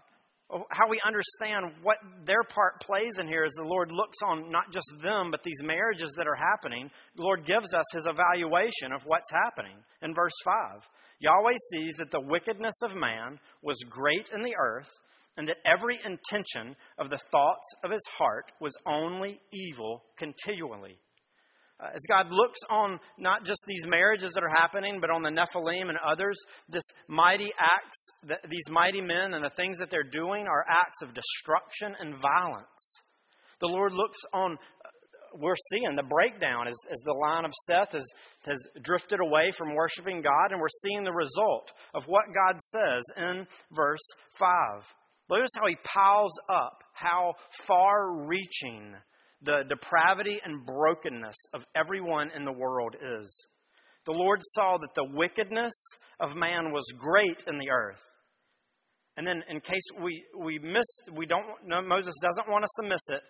how 0.69 0.89
we 0.89 0.99
understand 1.07 1.81
what 1.81 1.97
their 2.25 2.43
part 2.43 2.81
plays 2.81 3.13
in 3.19 3.27
here 3.27 3.45
is 3.45 3.53
the 3.53 3.63
Lord 3.63 3.89
looks 3.89 4.17
on 4.25 4.51
not 4.51 4.71
just 4.71 4.91
them, 5.01 5.31
but 5.31 5.41
these 5.43 5.63
marriages 5.63 6.13
that 6.17 6.27
are 6.27 6.35
happening. 6.35 6.91
The 7.15 7.23
Lord 7.23 7.45
gives 7.45 7.73
us 7.73 7.85
his 7.93 8.05
evaluation 8.05 8.91
of 8.93 9.01
what's 9.05 9.31
happening 9.31 9.77
in 10.01 10.13
verse 10.13 10.35
5. 10.43 10.81
Yahweh 11.19 11.55
sees 11.71 11.95
that 11.95 12.11
the 12.11 12.19
wickedness 12.19 12.75
of 12.83 12.95
man 12.95 13.39
was 13.63 13.77
great 13.89 14.29
in 14.33 14.43
the 14.43 14.55
earth 14.59 14.91
and 15.37 15.47
that 15.47 15.57
every 15.65 15.99
intention 16.05 16.75
of 16.97 17.09
the 17.09 17.19
thoughts 17.31 17.67
of 17.83 17.91
his 17.91 18.03
heart 18.17 18.51
was 18.59 18.73
only 18.85 19.39
evil 19.51 20.03
continually. 20.17 20.97
Uh, 21.79 21.87
as 21.87 22.01
God 22.07 22.31
looks 22.31 22.59
on 22.69 22.99
not 23.17 23.45
just 23.45 23.59
these 23.67 23.85
marriages 23.87 24.33
that 24.33 24.43
are 24.43 24.49
happening, 24.49 24.99
but 25.01 25.09
on 25.09 25.23
the 25.23 25.29
Nephilim 25.29 25.89
and 25.89 25.97
others, 25.97 26.37
this 26.69 26.83
mighty 27.07 27.51
acts, 27.59 28.09
the, 28.27 28.35
these 28.49 28.69
mighty 28.69 29.01
men 29.01 29.33
and 29.33 29.43
the 29.43 29.55
things 29.55 29.79
that 29.79 29.89
they're 29.89 30.03
doing 30.03 30.45
are 30.45 30.65
acts 30.69 31.01
of 31.01 31.13
destruction 31.13 31.95
and 31.99 32.21
violence. 32.21 33.01
The 33.59 33.67
Lord 33.67 33.93
looks 33.93 34.19
on, 34.33 34.53
uh, 34.53 35.37
we're 35.39 35.55
seeing 35.71 35.95
the 35.95 36.03
breakdown 36.03 36.67
as, 36.67 36.75
as 36.91 36.99
the 37.03 37.17
line 37.19 37.43
of 37.43 37.51
Seth 37.65 37.93
has, 37.93 38.05
has 38.45 38.67
drifted 38.83 39.19
away 39.19 39.51
from 39.57 39.73
worshiping 39.73 40.21
God, 40.21 40.51
and 40.51 40.61
we're 40.61 40.67
seeing 40.83 41.03
the 41.03 41.11
result 41.11 41.71
of 41.95 42.03
what 42.05 42.25
God 42.27 42.61
says 42.61 43.01
in 43.17 43.47
verse 43.71 44.05
5. 44.37 44.47
Notice 45.29 45.51
how 45.57 45.67
he 45.67 45.77
piles 45.93 46.33
up 46.49 46.79
how 46.93 47.33
far 47.67 48.25
reaching 48.25 48.93
the 49.41 49.63
depravity 49.67 50.39
and 50.43 50.65
brokenness 50.65 51.35
of 51.53 51.63
everyone 51.75 52.31
in 52.35 52.45
the 52.45 52.51
world 52.51 52.95
is. 52.95 53.47
The 54.05 54.11
Lord 54.11 54.39
saw 54.51 54.77
that 54.77 54.93
the 54.95 55.07
wickedness 55.13 55.73
of 56.19 56.35
man 56.35 56.71
was 56.71 56.85
great 56.97 57.43
in 57.47 57.57
the 57.57 57.69
earth. 57.69 58.01
And 59.15 59.27
then, 59.27 59.43
in 59.49 59.59
case 59.59 59.83
we, 60.01 60.23
we 60.37 60.59
miss, 60.59 61.15
we 61.15 61.25
don't, 61.25 61.45
no, 61.65 61.81
Moses 61.81 62.15
doesn't 62.21 62.51
want 62.51 62.63
us 62.63 62.71
to 62.81 62.89
miss 62.89 63.01
it, 63.09 63.21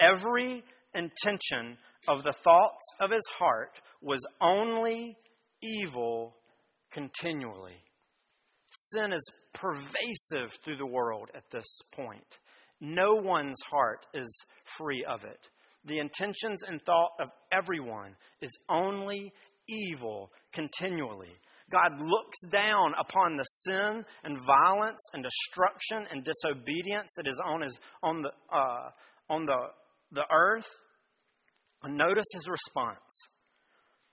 every 0.00 0.64
intention 0.94 1.78
of 2.08 2.24
the 2.24 2.34
thoughts 2.44 2.84
of 3.00 3.10
his 3.10 3.24
heart 3.38 3.72
was 4.02 4.20
only 4.40 5.16
evil 5.62 6.34
continually. 6.92 7.76
Sin 8.78 9.12
is 9.12 9.24
pervasive 9.54 10.56
through 10.64 10.76
the 10.76 10.86
world 10.86 11.30
at 11.34 11.50
this 11.50 11.66
point. 11.92 12.38
No 12.80 13.14
one's 13.14 13.58
heart 13.68 14.06
is 14.14 14.28
free 14.76 15.04
of 15.08 15.24
it. 15.24 15.40
The 15.84 15.98
intentions 15.98 16.62
and 16.62 16.80
thought 16.82 17.10
of 17.20 17.28
everyone 17.52 18.14
is 18.40 18.56
only 18.68 19.32
evil 19.68 20.30
continually. 20.52 21.32
God 21.72 22.00
looks 22.00 22.38
down 22.50 22.94
upon 22.98 23.36
the 23.36 23.44
sin 23.44 24.04
and 24.22 24.38
violence 24.46 25.00
and 25.12 25.24
destruction 25.24 26.06
and 26.10 26.24
disobedience 26.24 27.10
that 27.16 27.26
is 27.26 27.40
on, 27.44 27.62
his, 27.62 27.76
on, 28.02 28.22
the, 28.22 28.30
uh, 28.54 28.90
on 29.28 29.44
the, 29.44 29.58
the 30.12 30.24
earth. 30.30 30.68
And 31.82 31.96
notice 31.96 32.26
his 32.32 32.48
response. 32.48 33.26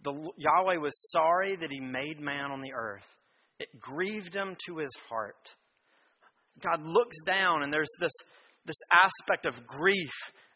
The, 0.03 0.11
Yahweh 0.37 0.77
was 0.77 0.93
sorry 1.11 1.55
that 1.55 1.71
he 1.71 1.79
made 1.79 2.19
man 2.19 2.51
on 2.51 2.61
the 2.61 2.73
earth 2.75 3.05
it 3.59 3.69
grieved 3.79 4.35
him 4.35 4.55
to 4.67 4.77
his 4.77 4.91
heart. 5.09 5.55
God 6.61 6.81
looks 6.85 7.17
down, 7.25 7.63
and 7.63 7.71
there's 7.71 7.91
this, 7.99 8.13
this 8.65 8.79
aspect 8.91 9.45
of 9.45 9.65
grief 9.67 10.13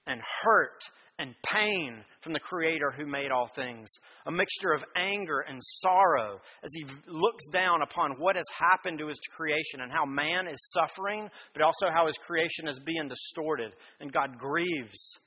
and 0.07 0.21
hurt 0.41 0.81
and 1.19 1.35
pain 1.43 2.03
from 2.21 2.31
the 2.31 2.39
Creator 2.39 2.93
who 2.97 3.05
made 3.05 3.29
all 3.29 3.49
things. 3.53 3.89
A 4.25 4.31
mixture 4.31 4.71
of 4.71 4.83
anger 4.95 5.41
and 5.41 5.59
sorrow 5.81 6.39
as 6.63 6.69
He 6.73 6.85
looks 7.07 7.43
down 7.51 7.81
upon 7.81 8.11
what 8.17 8.37
has 8.37 8.45
happened 8.57 8.99
to 8.99 9.07
His 9.07 9.19
creation 9.35 9.81
and 9.81 9.91
how 9.91 10.05
man 10.05 10.47
is 10.47 10.71
suffering, 10.71 11.29
but 11.53 11.61
also 11.61 11.87
how 11.93 12.07
His 12.07 12.17
creation 12.25 12.69
is 12.69 12.79
being 12.85 13.09
distorted. 13.09 13.73
And 13.99 14.13
God 14.13 14.37
grieves. 14.39 15.17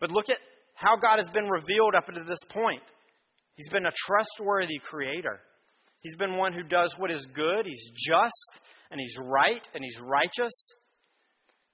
But 0.00 0.10
look 0.10 0.28
at 0.28 0.38
how 0.74 0.96
God 0.96 1.18
has 1.18 1.30
been 1.30 1.48
revealed 1.48 1.94
up 1.96 2.06
to 2.06 2.24
this 2.26 2.42
point. 2.50 2.82
He's 3.54 3.70
been 3.70 3.86
a 3.86 3.94
trustworthy 4.06 4.78
Creator. 4.82 5.40
He's 6.06 6.14
been 6.14 6.36
one 6.36 6.52
who 6.52 6.62
does 6.62 6.94
what 6.98 7.10
is 7.10 7.26
good, 7.34 7.66
he's 7.66 7.90
just, 7.96 8.60
and 8.92 9.00
he's 9.00 9.16
right, 9.18 9.68
and 9.74 9.82
he's 9.82 9.98
righteous. 10.00 10.52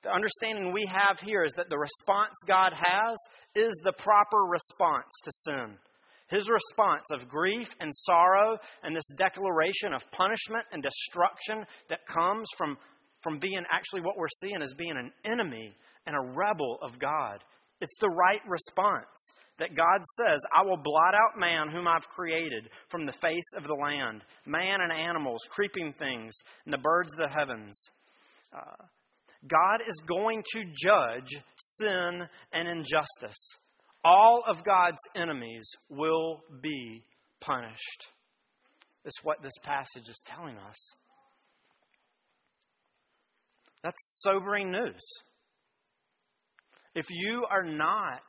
The 0.04 0.10
understanding 0.10 0.72
we 0.72 0.88
have 0.90 1.20
here 1.20 1.44
is 1.44 1.52
that 1.58 1.68
the 1.68 1.76
response 1.76 2.32
God 2.48 2.72
has 2.72 3.16
is 3.54 3.78
the 3.84 3.92
proper 3.92 4.38
response 4.38 5.10
to 5.24 5.32
sin. 5.32 5.76
His 6.30 6.48
response 6.48 7.04
of 7.12 7.28
grief 7.28 7.68
and 7.78 7.90
sorrow 7.94 8.56
and 8.82 8.96
this 8.96 9.04
declaration 9.18 9.92
of 9.94 10.10
punishment 10.12 10.64
and 10.72 10.82
destruction 10.82 11.66
that 11.90 12.06
comes 12.08 12.48
from, 12.56 12.78
from 13.20 13.38
being 13.38 13.66
actually 13.70 14.00
what 14.00 14.16
we're 14.16 14.28
seeing 14.40 14.62
as 14.62 14.72
being 14.78 14.96
an 14.96 15.12
enemy 15.30 15.76
and 16.06 16.16
a 16.16 16.34
rebel 16.34 16.78
of 16.80 16.98
God. 16.98 17.44
It's 17.82 17.98
the 18.00 18.08
right 18.08 18.40
response 18.46 19.32
that 19.58 19.74
God 19.74 20.02
says, 20.20 20.38
I 20.56 20.62
will 20.62 20.76
blot 20.76 21.16
out 21.16 21.36
man 21.36 21.68
whom 21.68 21.88
I've 21.88 22.08
created 22.08 22.68
from 22.88 23.06
the 23.06 23.12
face 23.20 23.52
of 23.56 23.64
the 23.64 23.74
land, 23.74 24.22
man 24.46 24.80
and 24.80 24.92
animals, 24.92 25.40
creeping 25.50 25.92
things, 25.98 26.32
and 26.64 26.72
the 26.72 26.78
birds 26.78 27.12
of 27.14 27.28
the 27.28 27.34
heavens. 27.36 27.76
Uh, 28.56 28.84
God 29.48 29.80
is 29.84 30.00
going 30.06 30.44
to 30.52 30.62
judge 30.80 31.36
sin 31.56 32.22
and 32.52 32.68
injustice. 32.68 33.48
All 34.04 34.44
of 34.46 34.62
God's 34.62 35.02
enemies 35.16 35.68
will 35.88 36.44
be 36.62 37.04
punished. 37.40 38.06
That's 39.02 39.24
what 39.24 39.42
this 39.42 39.58
passage 39.64 40.08
is 40.08 40.22
telling 40.24 40.56
us. 40.56 40.76
That's 43.82 44.20
sobering 44.20 44.70
news. 44.70 45.02
If 46.94 47.06
you 47.10 47.44
are 47.50 47.64
not 47.64 48.22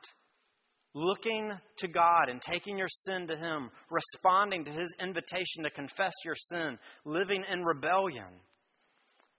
looking 0.93 1.52
to 1.80 1.88
God 1.88 2.30
and 2.30 2.41
taking 2.41 2.78
your 2.78 2.88
sin 2.88 3.28
to 3.28 3.36
Him, 3.36 3.69
responding 3.89 4.65
to 4.65 4.71
His 4.71 4.93
invitation 5.02 5.63
to 5.63 5.69
confess 5.69 6.13
your 6.23 6.36
sin, 6.36 6.78
living 7.06 7.43
in 7.52 7.63
rebellion, 7.63 8.39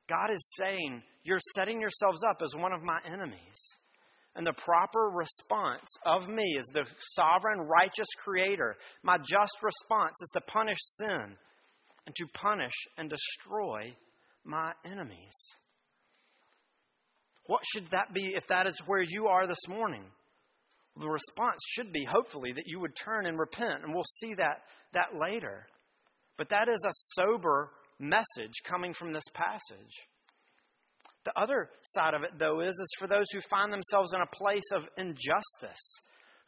God 0.09 0.31
is 0.33 0.47
saying, 0.59 1.03
You're 1.23 1.39
setting 1.57 1.81
yourselves 1.81 2.23
up 2.29 2.41
as 2.43 2.55
one 2.55 2.73
of 2.73 2.83
my 2.83 2.99
enemies. 3.07 3.77
And 4.37 4.45
the 4.45 4.53
proper 4.53 5.11
response 5.15 5.89
of 6.05 6.29
me 6.29 6.57
as 6.59 6.67
the 6.75 6.85
sovereign, 7.15 7.61
righteous 7.61 8.09
creator, 8.25 8.77
my 9.05 9.17
just 9.19 9.57
response 9.63 10.17
is 10.21 10.31
to 10.35 10.41
punish 10.41 10.79
sin 10.81 11.37
and 12.07 12.15
to 12.17 12.27
punish 12.35 12.75
and 12.99 13.09
destroy 13.09 13.95
my 14.45 14.73
enemies. 14.85 15.37
What 17.47 17.63
should 17.73 17.91
that 17.91 18.13
be 18.15 18.33
if 18.35 18.47
that 18.49 18.67
is 18.67 18.79
where 18.87 19.03
you 19.03 19.27
are 19.27 19.47
this 19.47 19.69
morning? 19.69 20.05
the 20.97 21.09
response 21.09 21.59
should 21.67 21.93
be, 21.93 22.05
hopefully, 22.05 22.53
that 22.53 22.67
you 22.67 22.79
would 22.81 22.95
turn 22.95 23.27
and 23.27 23.39
repent, 23.39 23.83
and 23.83 23.93
we'll 23.93 24.05
see 24.21 24.35
that, 24.35 24.63
that 24.93 25.19
later. 25.19 25.67
But 26.39 26.51
that 26.51 26.69
is 26.69 26.85
a 26.87 27.21
sober 27.21 27.71
message 27.99 28.63
coming 28.65 28.93
from 28.93 29.13
this 29.13 29.25
passage. 29.35 29.95
The 31.25 31.33
other 31.41 31.71
side 31.83 32.15
of 32.15 32.23
it, 32.23 32.39
though, 32.39 32.61
is, 32.61 32.75
is 32.79 32.95
for 32.99 33.09
those 33.09 33.27
who 33.33 33.41
find 33.51 33.73
themselves 33.73 34.13
in 34.13 34.21
a 34.21 34.37
place 34.37 34.71
of 34.75 34.87
injustice, 34.97 35.83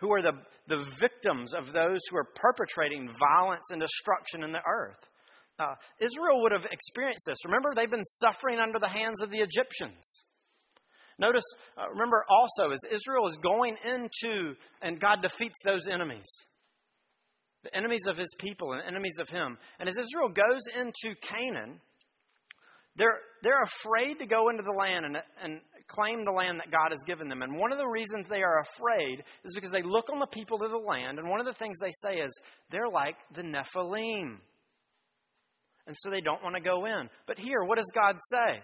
who 0.01 0.13
are 0.13 0.23
the, 0.23 0.39
the 0.69 0.85
victims 1.01 1.55
of 1.55 1.73
those 1.73 2.01
who 2.11 2.19
are 2.19 2.29
perpetrating 2.37 3.09
violence 3.19 3.65
and 3.71 3.81
destruction 3.81 4.45
in 4.45 4.53
the 4.53 4.63
earth. 4.69 5.01
Uh, 5.59 5.75
Israel 5.99 6.43
would 6.43 6.53
have 6.53 6.71
experienced 6.71 7.25
this. 7.27 7.39
Remember, 7.47 7.73
they've 7.75 7.91
been 7.91 8.05
suffering 8.05 8.59
under 8.61 8.79
the 8.79 8.89
hands 8.89 9.23
of 9.23 9.31
the 9.31 9.39
Egyptians. 9.39 10.23
Notice, 11.19 11.45
uh, 11.79 11.89
remember 11.91 12.25
also, 12.29 12.73
as 12.73 12.81
Israel 12.93 13.27
is 13.27 13.39
going 13.39 13.77
into, 13.85 14.55
and 14.83 15.01
God 15.01 15.23
defeats 15.23 15.57
those 15.65 15.89
enemies, 15.89 16.27
the 17.65 17.75
enemies 17.75 18.07
of 18.07 18.17
his 18.17 18.29
people 18.39 18.73
and 18.73 18.83
enemies 18.87 19.17
of 19.19 19.29
him. 19.29 19.57
And 19.81 19.89
as 19.89 19.97
Israel 19.97 20.29
goes 20.29 20.63
into 20.79 21.17
Canaan, 21.23 21.81
they're, 22.97 23.19
they're 23.43 23.63
afraid 23.63 24.19
to 24.19 24.27
go 24.27 24.51
into 24.51 24.63
the 24.63 24.77
land 24.77 25.07
and, 25.07 25.17
and 25.43 25.61
claim 25.89 26.25
the 26.25 26.33
land 26.33 26.61
that 26.61 26.71
God 26.71 26.91
has 26.91 27.03
given 27.07 27.29
them. 27.29 27.43
And 27.43 27.57
one 27.57 27.73
of 27.73 27.79
the 27.79 27.87
reasons 27.87 28.27
they 28.29 28.43
are 28.43 28.61
afraid 28.61 29.23
is 29.45 29.55
because 29.55 29.71
they 29.71 29.83
look 29.83 30.11
on 30.13 30.19
the 30.19 30.27
people 30.27 30.63
of 30.63 30.71
the 30.71 30.77
land, 30.77 31.19
and 31.19 31.29
one 31.29 31.41
of 31.41 31.47
the 31.47 31.55
things 31.55 31.77
they 31.81 31.93
say 32.03 32.17
is, 32.21 32.33
they're 32.71 32.89
like 32.89 33.17
the 33.35 33.43
Nephilim. 33.43 34.37
And 35.87 35.97
so 36.01 36.11
they 36.11 36.21
don't 36.21 36.43
want 36.43 36.57
to 36.57 36.61
go 36.61 36.85
in. 36.87 37.09
But 37.27 37.39
here, 37.39 37.63
what 37.63 37.77
does 37.77 37.91
God 37.95 38.17
say? 38.33 38.61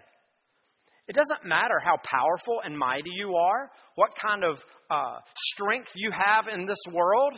It 1.07 1.15
doesn't 1.15 1.47
matter 1.47 1.79
how 1.83 1.97
powerful 2.03 2.61
and 2.63 2.77
mighty 2.77 3.11
you 3.15 3.35
are, 3.35 3.69
what 3.95 4.11
kind 4.15 4.43
of 4.43 4.63
uh, 4.89 5.19
strength 5.53 5.91
you 5.95 6.11
have 6.11 6.47
in 6.47 6.65
this 6.65 6.79
world. 6.91 7.33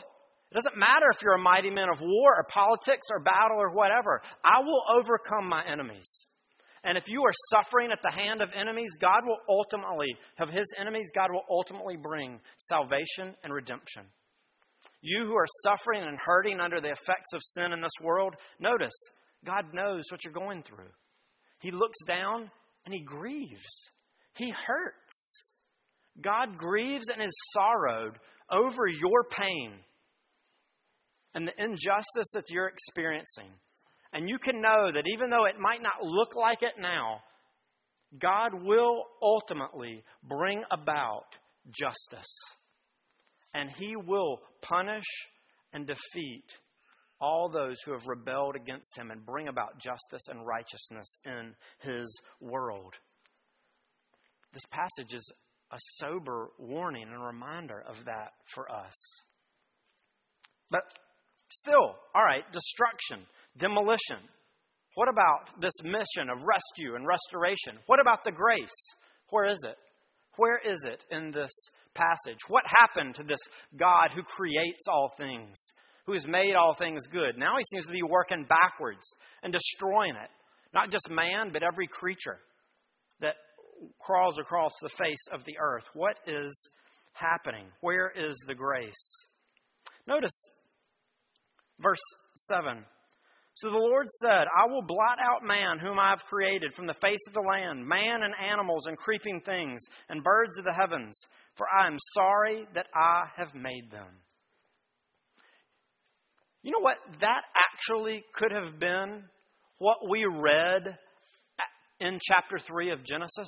It 0.52 0.56
doesn't 0.56 0.78
matter 0.78 1.08
if 1.12 1.22
you're 1.24 1.34
a 1.34 1.42
mighty 1.42 1.72
man 1.72 1.90
of 1.90 2.00
war 2.00 2.36
or 2.38 2.46
politics 2.54 3.08
or 3.12 3.20
battle 3.20 3.58
or 3.58 3.72
whatever. 3.72 4.22
I 4.44 4.62
will 4.62 4.84
overcome 5.00 5.50
my 5.50 5.64
enemies. 5.66 6.08
And 6.84 7.00
if 7.00 7.10
you 7.10 7.24
are 7.24 7.34
suffering 7.52 7.90
at 7.92 8.04
the 8.04 8.12
hand 8.12 8.44
of 8.44 8.50
enemies, 8.56 8.92
God 9.02 9.26
will 9.26 9.40
ultimately, 9.50 10.16
of 10.40 10.50
his 10.50 10.68
enemies, 10.80 11.10
God 11.16 11.32
will 11.32 11.44
ultimately 11.50 11.98
bring 11.98 12.40
salvation 12.60 13.34
and 13.44 13.52
redemption. 13.52 14.04
You 15.02 15.26
who 15.26 15.36
are 15.36 15.48
suffering 15.64 16.04
and 16.04 16.20
hurting 16.24 16.60
under 16.60 16.80
the 16.80 16.92
effects 16.92 17.34
of 17.34 17.42
sin 17.42 17.74
in 17.74 17.82
this 17.82 17.98
world, 18.04 18.36
notice, 18.60 18.94
God 19.44 19.74
knows 19.74 20.04
what 20.12 20.24
you're 20.24 20.34
going 20.34 20.62
through. 20.62 20.92
He 21.60 21.72
looks 21.72 21.98
down 22.06 22.52
and 22.86 22.94
he 22.94 23.02
grieves. 23.02 23.90
He 24.36 24.52
hurts. 24.66 25.44
God 26.22 26.58
grieves 26.58 27.10
and 27.10 27.24
is 27.24 27.36
sorrowed 27.54 28.18
over 28.52 28.88
your 28.88 29.24
pain 29.24 29.74
and 31.34 31.48
the 31.48 31.64
injustice 31.64 32.32
that 32.34 32.50
you're 32.50 32.70
experiencing. 32.70 33.50
And 34.14 34.30
you 34.30 34.38
can 34.38 34.62
know 34.62 34.92
that 34.94 35.04
even 35.14 35.30
though 35.30 35.46
it 35.46 35.60
might 35.60 35.82
not 35.82 36.02
look 36.02 36.36
like 36.36 36.62
it 36.62 36.82
now, 36.82 37.20
God 38.18 38.52
will 38.54 39.04
ultimately 39.22 40.04
bring 40.24 40.64
about 40.72 41.26
justice. 41.78 42.32
And 43.54 43.70
He 43.70 43.96
will 43.96 44.40
punish 44.62 45.04
and 45.74 45.86
defeat 45.86 46.46
all 47.20 47.50
those 47.50 47.78
who 47.86 47.92
have 47.94 48.08
rebelled 48.08 48.56
against 48.56 48.98
him 48.98 49.12
and 49.12 49.26
bring 49.26 49.48
about 49.48 49.80
justice 49.80 50.28
and 50.30 50.46
righteousness 50.46 51.08
in 51.26 51.54
his 51.80 52.20
world. 52.42 52.94
This 54.54 54.66
passage 54.72 55.14
is 55.14 55.32
a 55.72 55.78
sober 55.98 56.50
warning 56.60 57.08
and 57.12 57.24
reminder 57.24 57.84
of 57.88 58.06
that 58.06 58.34
for 58.54 58.72
us. 58.72 58.94
But 60.70 60.84
still, 61.50 61.96
all 62.14 62.24
right, 62.24 62.44
destruction, 62.52 63.26
demolition. 63.58 64.30
What 64.96 65.10
about 65.10 65.60
this 65.60 65.74
mission 65.84 66.30
of 66.30 66.44
rescue 66.44 66.96
and 66.96 67.06
restoration? 67.06 67.80
What 67.88 68.00
about 68.00 68.24
the 68.24 68.32
grace? 68.32 68.70
Where 69.30 69.50
is 69.50 69.60
it? 69.66 69.76
Where 70.38 70.58
is 70.58 70.86
it 70.86 71.04
in 71.12 71.32
this 71.32 71.52
passage? 71.94 72.40
What 72.48 72.64
happened 72.68 73.16
to 73.16 73.24
this 73.24 73.40
God 73.78 74.12
who 74.14 74.24
creates 74.24 74.86
all 74.88 75.12
things? 75.18 75.58
Who 76.06 76.14
has 76.14 76.28
made 76.28 76.56
all 76.56 76.74
things 76.74 77.08
good. 77.08 77.38
Now 77.38 77.56
he 77.58 77.64
seems 77.72 77.88
to 77.88 77.94
be 77.94 78.04
working 78.04 78.46
backwards 78.48 79.06
and 79.44 79.52
destroying 79.52 80.16
it. 80.16 80.30
Not 80.74 80.92
just 80.92 81.10
man, 81.10 81.52
but 81.52 81.64
every 81.64 81.88
creature 81.88 82.40
that 83.22 83.36
crawls 84.00 84.38
across 84.38 84.74
the 84.82 84.90
face 84.90 85.24
of 85.32 85.44
the 85.46 85.58
earth. 85.60 85.86
What 85.94 86.18
is 86.28 86.54
happening? 87.14 87.66
Where 87.82 88.12
is 88.16 88.36
the 88.48 88.56
grace? 88.56 88.94
Notice 90.08 90.50
verse 91.80 92.04
7. 92.36 92.84
So 93.56 93.70
the 93.70 93.78
Lord 93.78 94.08
said, 94.22 94.48
I 94.52 94.68
will 94.70 94.82
blot 94.82 95.18
out 95.20 95.48
man 95.48 95.80
whom 95.80 95.98
I 95.98 96.10
have 96.10 96.26
created 96.26 96.74
from 96.74 96.88
the 96.88 96.94
face 97.02 97.26
of 97.28 97.34
the 97.34 97.40
land, 97.40 97.88
man 97.88 98.22
and 98.24 98.34
animals 98.52 98.86
and 98.86 98.98
creeping 98.98 99.40
things, 99.46 99.80
and 100.10 100.24
birds 100.24 100.60
of 100.60 100.66
the 100.66 100.74
heavens, 100.74 101.18
for 101.56 101.66
I 101.70 101.88
am 101.88 101.98
sorry 102.14 102.66
that 102.76 102.88
I 102.94 103.24
have 103.38 103.56
made 103.56 103.90
them. 103.92 104.08
You 106.66 106.72
know 106.72 106.80
what? 106.82 106.98
That 107.22 107.44
actually 107.56 108.24
could 108.34 108.52
have 108.52 108.80
been 108.80 109.22
what 109.78 109.98
we 110.10 110.26
read 110.26 110.98
in 112.00 112.18
chapter 112.20 112.58
3 112.58 112.92
of 112.92 113.06
Genesis. 113.06 113.48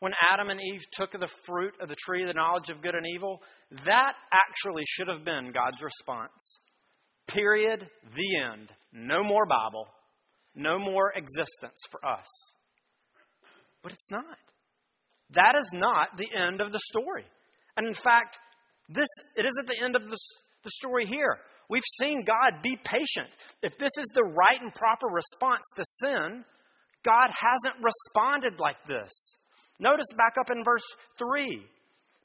When 0.00 0.12
Adam 0.32 0.48
and 0.48 0.58
Eve 0.58 0.80
took 0.92 1.12
the 1.12 1.28
fruit 1.44 1.74
of 1.82 1.90
the 1.90 1.96
tree 2.06 2.22
of 2.22 2.28
the 2.28 2.32
knowledge 2.32 2.70
of 2.70 2.80
good 2.80 2.94
and 2.94 3.04
evil, 3.14 3.42
that 3.84 4.14
actually 4.32 4.84
should 4.86 5.08
have 5.08 5.26
been 5.26 5.52
God's 5.52 5.82
response. 5.82 6.58
Period. 7.26 7.86
The 8.16 8.40
end. 8.50 8.70
No 8.94 9.22
more 9.22 9.44
Bible. 9.44 9.88
No 10.54 10.78
more 10.78 11.12
existence 11.14 11.82
for 11.90 12.02
us. 12.02 12.28
But 13.82 13.92
it's 13.92 14.10
not. 14.10 14.24
That 15.34 15.52
is 15.60 15.68
not 15.74 16.16
the 16.16 16.34
end 16.34 16.62
of 16.62 16.72
the 16.72 16.80
story. 16.90 17.26
And 17.76 17.86
in 17.86 17.94
fact, 17.94 18.38
this 18.88 19.08
it 19.36 19.44
isn't 19.44 19.66
the 19.66 19.84
end 19.84 19.96
of 19.96 20.02
the, 20.08 20.16
the 20.64 20.70
story 20.70 21.04
here. 21.04 21.36
We've 21.68 21.82
seen 22.00 22.24
God 22.24 22.62
be 22.62 22.76
patient. 22.76 23.28
If 23.62 23.76
this 23.78 23.92
is 23.98 24.10
the 24.14 24.24
right 24.24 24.60
and 24.60 24.74
proper 24.74 25.06
response 25.06 25.64
to 25.76 25.84
sin, 25.84 26.44
God 27.04 27.28
hasn't 27.30 27.84
responded 27.84 28.58
like 28.58 28.78
this. 28.88 29.12
Notice 29.78 30.06
back 30.16 30.36
up 30.40 30.50
in 30.50 30.64
verse 30.64 30.84
3 31.18 31.62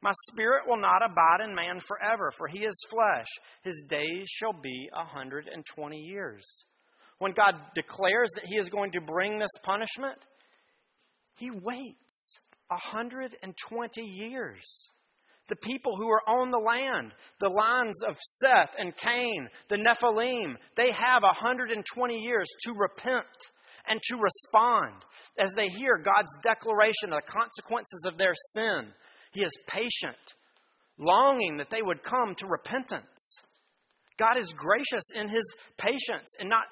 My 0.01 0.11
spirit 0.31 0.63
will 0.67 0.79
not 0.79 1.03
abide 1.03 1.47
in 1.47 1.53
man 1.53 1.79
forever, 1.85 2.31
for 2.37 2.47
he 2.47 2.59
is 2.59 2.87
flesh. 2.89 3.27
His 3.63 3.83
days 3.89 4.27
shall 4.29 4.53
be 4.53 4.89
a 4.93 4.99
120 4.99 5.97
years. 5.97 6.43
When 7.19 7.33
God 7.33 7.55
declares 7.75 8.29
that 8.35 8.45
he 8.45 8.57
is 8.57 8.69
going 8.69 8.93
to 8.93 9.01
bring 9.01 9.39
this 9.39 9.51
punishment, 9.61 10.17
he 11.35 11.51
waits 11.51 12.37
a 12.71 12.75
120 12.75 14.01
years. 14.01 14.89
The 15.49 15.55
people 15.57 15.95
who 15.97 16.09
are 16.09 16.27
on 16.27 16.51
the 16.51 16.57
land, 16.57 17.11
the 17.39 17.49
lines 17.49 17.95
of 18.07 18.17
Seth 18.41 18.71
and 18.77 18.95
Cain, 18.95 19.49
the 19.69 19.75
Nephilim, 19.75 20.55
they 20.77 20.89
have 20.91 21.23
120 21.23 22.15
years 22.15 22.47
to 22.61 22.73
repent 22.73 23.25
and 23.87 24.01
to 24.01 24.15
respond 24.15 25.03
as 25.37 25.51
they 25.53 25.67
hear 25.67 25.97
God's 25.97 26.31
declaration 26.41 27.11
of 27.11 27.19
the 27.25 27.31
consequences 27.31 28.05
of 28.07 28.17
their 28.17 28.33
sin. 28.53 28.93
He 29.33 29.41
is 29.43 29.51
patient, 29.67 30.15
longing 30.97 31.57
that 31.57 31.69
they 31.69 31.81
would 31.81 32.03
come 32.03 32.35
to 32.37 32.47
repentance. 32.47 33.41
God 34.17 34.37
is 34.39 34.53
gracious 34.53 35.03
in 35.15 35.27
his 35.27 35.43
patience 35.77 36.29
and 36.39 36.47
not 36.47 36.65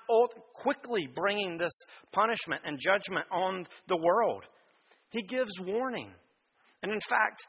quickly 0.54 1.10
bringing 1.14 1.58
this 1.58 1.74
punishment 2.14 2.62
and 2.64 2.80
judgment 2.80 3.26
on 3.32 3.68
the 3.88 3.98
world. 3.98 4.46
He 5.10 5.24
gives 5.24 5.60
warning. 5.60 6.12
And 6.84 6.92
in 6.94 7.02
fact, 7.02 7.46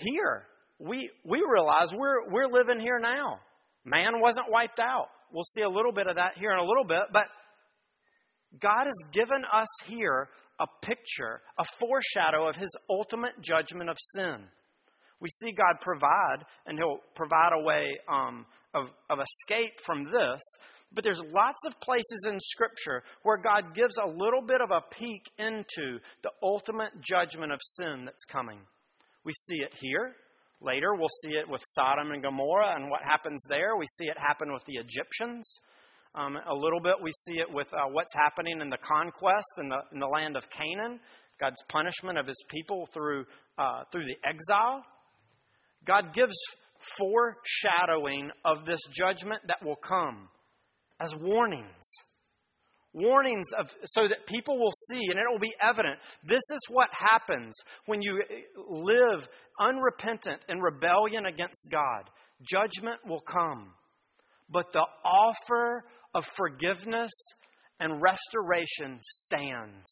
here, 0.00 0.44
we, 0.78 1.10
we 1.24 1.44
realize 1.48 1.92
we're, 1.94 2.28
we're 2.30 2.48
living 2.48 2.80
here 2.80 2.98
now. 2.98 3.38
Man 3.84 4.20
wasn't 4.20 4.46
wiped 4.50 4.78
out. 4.78 5.06
We'll 5.32 5.44
see 5.44 5.62
a 5.62 5.68
little 5.68 5.92
bit 5.92 6.06
of 6.06 6.16
that 6.16 6.38
here 6.38 6.52
in 6.52 6.58
a 6.58 6.64
little 6.64 6.84
bit, 6.84 7.12
but 7.12 7.24
God 8.60 8.84
has 8.86 9.12
given 9.12 9.42
us 9.52 9.68
here 9.86 10.28
a 10.58 10.66
picture, 10.82 11.40
a 11.58 11.64
foreshadow 11.78 12.48
of 12.48 12.56
His 12.56 12.70
ultimate 12.90 13.40
judgment 13.40 13.88
of 13.88 13.96
sin. 14.14 14.38
We 15.20 15.28
see 15.40 15.52
God 15.52 15.80
provide, 15.80 16.44
and 16.66 16.78
He'll 16.78 16.98
provide 17.14 17.52
a 17.54 17.62
way 17.62 17.98
um, 18.12 18.46
of, 18.74 18.90
of 19.08 19.18
escape 19.20 19.74
from 19.84 20.04
this. 20.04 20.40
But 20.92 21.04
there's 21.04 21.20
lots 21.20 21.60
of 21.66 21.80
places 21.80 22.26
in 22.26 22.36
Scripture 22.40 23.02
where 23.22 23.38
God 23.38 23.74
gives 23.76 23.96
a 23.96 24.08
little 24.08 24.42
bit 24.42 24.60
of 24.60 24.70
a 24.70 24.82
peek 24.90 25.22
into 25.38 26.00
the 26.22 26.32
ultimate 26.42 27.00
judgment 27.00 27.52
of 27.52 27.60
sin 27.62 28.04
that's 28.06 28.24
coming. 28.24 28.58
We 29.24 29.32
see 29.32 29.62
it 29.62 29.72
here. 29.80 30.14
Later, 30.62 30.94
we'll 30.94 31.08
see 31.22 31.32
it 31.32 31.48
with 31.48 31.62
Sodom 31.64 32.12
and 32.12 32.22
Gomorrah 32.22 32.74
and 32.76 32.90
what 32.90 33.00
happens 33.02 33.42
there. 33.48 33.76
We 33.76 33.86
see 33.98 34.06
it 34.06 34.16
happen 34.18 34.52
with 34.52 34.62
the 34.66 34.74
Egyptians. 34.74 35.50
Um, 36.14 36.36
a 36.36 36.54
little 36.54 36.80
bit, 36.80 36.94
we 37.02 37.12
see 37.12 37.38
it 37.38 37.46
with 37.50 37.72
uh, 37.72 37.88
what's 37.90 38.12
happening 38.14 38.60
in 38.60 38.68
the 38.68 38.78
conquest 38.78 39.46
in 39.58 39.68
the, 39.68 39.78
in 39.92 40.00
the 40.00 40.06
land 40.06 40.36
of 40.36 40.44
Canaan, 40.50 41.00
God's 41.40 41.62
punishment 41.68 42.18
of 42.18 42.26
his 42.26 42.42
people 42.50 42.88
through, 42.92 43.24
uh, 43.58 43.84
through 43.92 44.04
the 44.04 44.28
exile. 44.28 44.84
God 45.86 46.12
gives 46.14 46.36
foreshadowing 46.98 48.30
of 48.44 48.66
this 48.66 48.80
judgment 48.92 49.40
that 49.46 49.64
will 49.64 49.76
come 49.76 50.28
as 51.00 51.14
warnings. 51.14 51.86
Warnings 52.92 53.46
of 53.58 53.68
so 53.84 54.02
that 54.08 54.26
people 54.26 54.58
will 54.58 54.72
see 54.88 55.00
and 55.10 55.18
it 55.18 55.30
will 55.30 55.38
be 55.38 55.54
evident. 55.62 55.98
This 56.24 56.42
is 56.52 56.60
what 56.68 56.88
happens 56.92 57.54
when 57.86 58.02
you 58.02 58.22
live 58.68 59.26
unrepentant 59.60 60.40
in 60.48 60.60
rebellion 60.60 61.26
against 61.26 61.68
god. 61.70 62.10
Judgment 62.42 62.98
will 63.06 63.20
come. 63.20 63.72
But 64.48 64.72
the 64.72 64.84
offer 65.04 65.84
of 66.14 66.24
forgiveness 66.36 67.12
and 67.78 68.02
restoration 68.02 68.98
stands. 69.02 69.86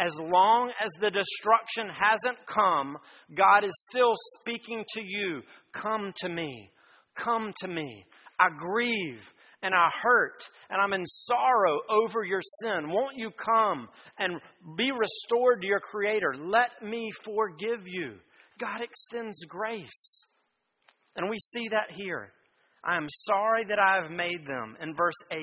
As 0.00 0.14
long 0.18 0.70
as 0.82 0.90
the 1.00 1.10
destruction 1.10 1.88
hasn't 1.88 2.38
come 2.46 2.96
god 3.36 3.64
is 3.64 3.86
still 3.90 4.14
speaking 4.38 4.84
to 4.94 5.02
you 5.02 5.42
come 5.72 6.12
to 6.18 6.28
me. 6.28 6.70
Come 7.16 7.52
to 7.60 7.68
me. 7.68 8.04
I 8.40 8.48
grieve 8.56 9.24
and 9.62 9.74
I 9.74 9.88
hurt 10.02 10.42
and 10.70 10.80
I'm 10.80 10.92
in 10.92 11.04
sorrow 11.06 11.80
over 11.88 12.24
your 12.24 12.40
sin. 12.62 12.90
Won't 12.90 13.16
you 13.16 13.30
come 13.30 13.88
and 14.18 14.40
be 14.76 14.90
restored 14.92 15.62
to 15.62 15.66
your 15.66 15.80
Creator? 15.80 16.34
Let 16.38 16.82
me 16.82 17.10
forgive 17.24 17.86
you. 17.86 18.14
God 18.60 18.80
extends 18.82 19.44
grace. 19.48 20.24
And 21.16 21.28
we 21.28 21.38
see 21.38 21.68
that 21.70 21.92
here. 21.96 22.32
I 22.84 22.96
am 22.96 23.06
sorry 23.08 23.64
that 23.64 23.78
I 23.78 24.02
have 24.02 24.10
made 24.10 24.46
them 24.46 24.76
in 24.80 24.94
verse 24.94 25.16
8, 25.32 25.40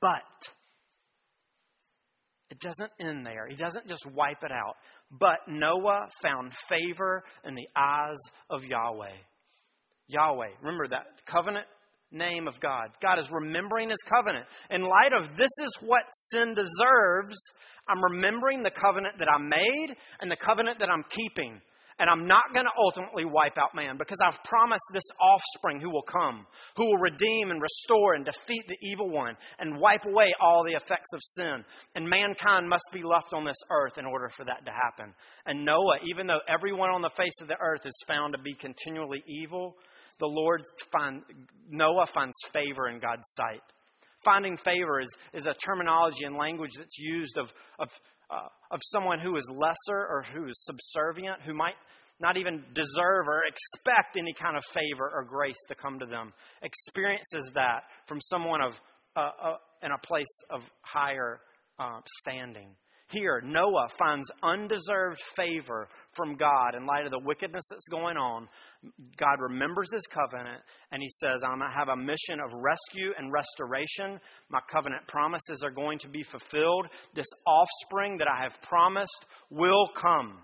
but 0.00 0.10
it 2.50 2.58
doesn't 2.58 2.90
end 2.98 3.24
there. 3.24 3.46
He 3.48 3.54
doesn't 3.54 3.86
just 3.88 4.04
wipe 4.06 4.42
it 4.42 4.50
out. 4.50 4.74
But 5.12 5.38
Noah 5.48 6.08
found 6.22 6.52
favor 6.68 7.24
in 7.44 7.54
the 7.54 7.68
eyes 7.76 8.18
of 8.48 8.64
Yahweh. 8.64 9.16
Yahweh, 10.08 10.50
remember 10.60 10.88
that 10.88 11.06
covenant 11.26 11.66
name 12.12 12.48
of 12.48 12.60
God. 12.60 12.90
God 13.02 13.18
is 13.18 13.30
remembering 13.30 13.90
his 13.90 14.02
covenant. 14.08 14.46
In 14.70 14.82
light 14.82 15.12
of 15.12 15.36
this 15.36 15.50
is 15.64 15.78
what 15.80 16.02
sin 16.12 16.54
deserves, 16.54 17.38
I'm 17.88 18.02
remembering 18.12 18.62
the 18.62 18.70
covenant 18.70 19.16
that 19.18 19.28
I 19.28 19.38
made 19.38 19.96
and 20.20 20.30
the 20.30 20.36
covenant 20.36 20.78
that 20.80 20.90
I'm 20.90 21.04
keeping. 21.10 21.60
And 22.00 22.08
I'm 22.08 22.26
not 22.26 22.54
going 22.54 22.64
to 22.64 22.80
ultimately 22.80 23.26
wipe 23.26 23.58
out 23.58 23.76
man 23.76 23.98
because 23.98 24.16
I've 24.24 24.42
promised 24.44 24.88
this 24.94 25.04
offspring 25.20 25.82
who 25.82 25.90
will 25.90 26.08
come, 26.08 26.46
who 26.74 26.86
will 26.86 26.96
redeem 26.96 27.50
and 27.50 27.60
restore 27.60 28.14
and 28.14 28.24
defeat 28.24 28.64
the 28.68 28.78
evil 28.88 29.10
one 29.10 29.36
and 29.58 29.78
wipe 29.78 30.06
away 30.06 30.32
all 30.40 30.64
the 30.64 30.72
effects 30.72 31.12
of 31.12 31.20
sin. 31.36 31.62
And 31.94 32.08
mankind 32.08 32.70
must 32.70 32.88
be 32.94 33.02
left 33.02 33.34
on 33.34 33.44
this 33.44 33.60
earth 33.70 33.98
in 33.98 34.06
order 34.06 34.30
for 34.34 34.44
that 34.44 34.64
to 34.64 34.72
happen. 34.72 35.12
And 35.44 35.66
Noah, 35.66 36.00
even 36.08 36.26
though 36.26 36.40
everyone 36.48 36.88
on 36.88 37.02
the 37.02 37.12
face 37.18 37.36
of 37.42 37.48
the 37.48 37.60
earth 37.60 37.84
is 37.84 38.04
found 38.08 38.32
to 38.32 38.40
be 38.40 38.54
continually 38.54 39.22
evil, 39.26 39.76
the 40.20 40.26
Lord 40.26 40.62
find, 40.92 41.22
Noah 41.68 42.06
finds 42.06 42.36
favor 42.52 42.88
in 42.88 43.00
God's 43.00 43.26
sight. 43.32 43.62
Finding 44.24 44.56
favor 44.58 45.00
is, 45.00 45.08
is 45.32 45.46
a 45.46 45.54
terminology 45.54 46.24
and 46.24 46.36
language 46.36 46.72
that's 46.78 46.98
used 46.98 47.38
of, 47.38 47.52
of, 47.78 47.88
uh, 48.30 48.48
of 48.70 48.80
someone 48.92 49.18
who 49.18 49.34
is 49.36 49.50
lesser 49.50 49.98
or 49.98 50.24
who 50.32 50.46
is 50.46 50.62
subservient, 50.64 51.40
who 51.44 51.54
might 51.54 51.74
not 52.20 52.36
even 52.36 52.62
deserve 52.74 53.26
or 53.26 53.42
expect 53.46 54.16
any 54.18 54.34
kind 54.34 54.56
of 54.56 54.62
favor 54.74 55.10
or 55.12 55.24
grace 55.24 55.56
to 55.68 55.74
come 55.74 55.98
to 55.98 56.06
them, 56.06 56.32
experiences 56.62 57.50
that 57.54 57.84
from 58.06 58.20
someone 58.20 58.60
of, 58.60 58.74
uh, 59.16 59.30
uh, 59.42 59.56
in 59.82 59.90
a 59.90 60.06
place 60.06 60.26
of 60.50 60.60
higher 60.82 61.40
uh, 61.78 62.00
standing. 62.20 62.68
Here, 63.08 63.42
Noah 63.44 63.88
finds 63.98 64.30
undeserved 64.42 65.20
favor 65.34 65.88
from 66.14 66.36
God 66.36 66.74
in 66.76 66.86
light 66.86 67.04
of 67.04 67.10
the 67.10 67.18
wickedness 67.18 67.64
that's 67.70 67.88
going 67.88 68.16
on. 68.16 68.48
God 69.16 69.40
remembers 69.40 69.92
his 69.92 70.06
covenant 70.06 70.60
and 70.92 71.02
he 71.02 71.08
says, 71.08 71.42
I'm 71.42 71.58
going 71.58 71.70
to 71.70 71.76
have 71.76 71.88
a 71.88 71.96
mission 71.96 72.40
of 72.44 72.52
rescue 72.52 73.12
and 73.18 73.32
restoration. 73.32 74.20
My 74.48 74.60
covenant 74.70 75.06
promises 75.06 75.62
are 75.62 75.70
going 75.70 75.98
to 76.00 76.08
be 76.08 76.22
fulfilled. 76.22 76.86
This 77.14 77.28
offspring 77.46 78.18
that 78.18 78.28
I 78.28 78.42
have 78.42 78.60
promised 78.62 79.24
will 79.50 79.88
come. 80.00 80.38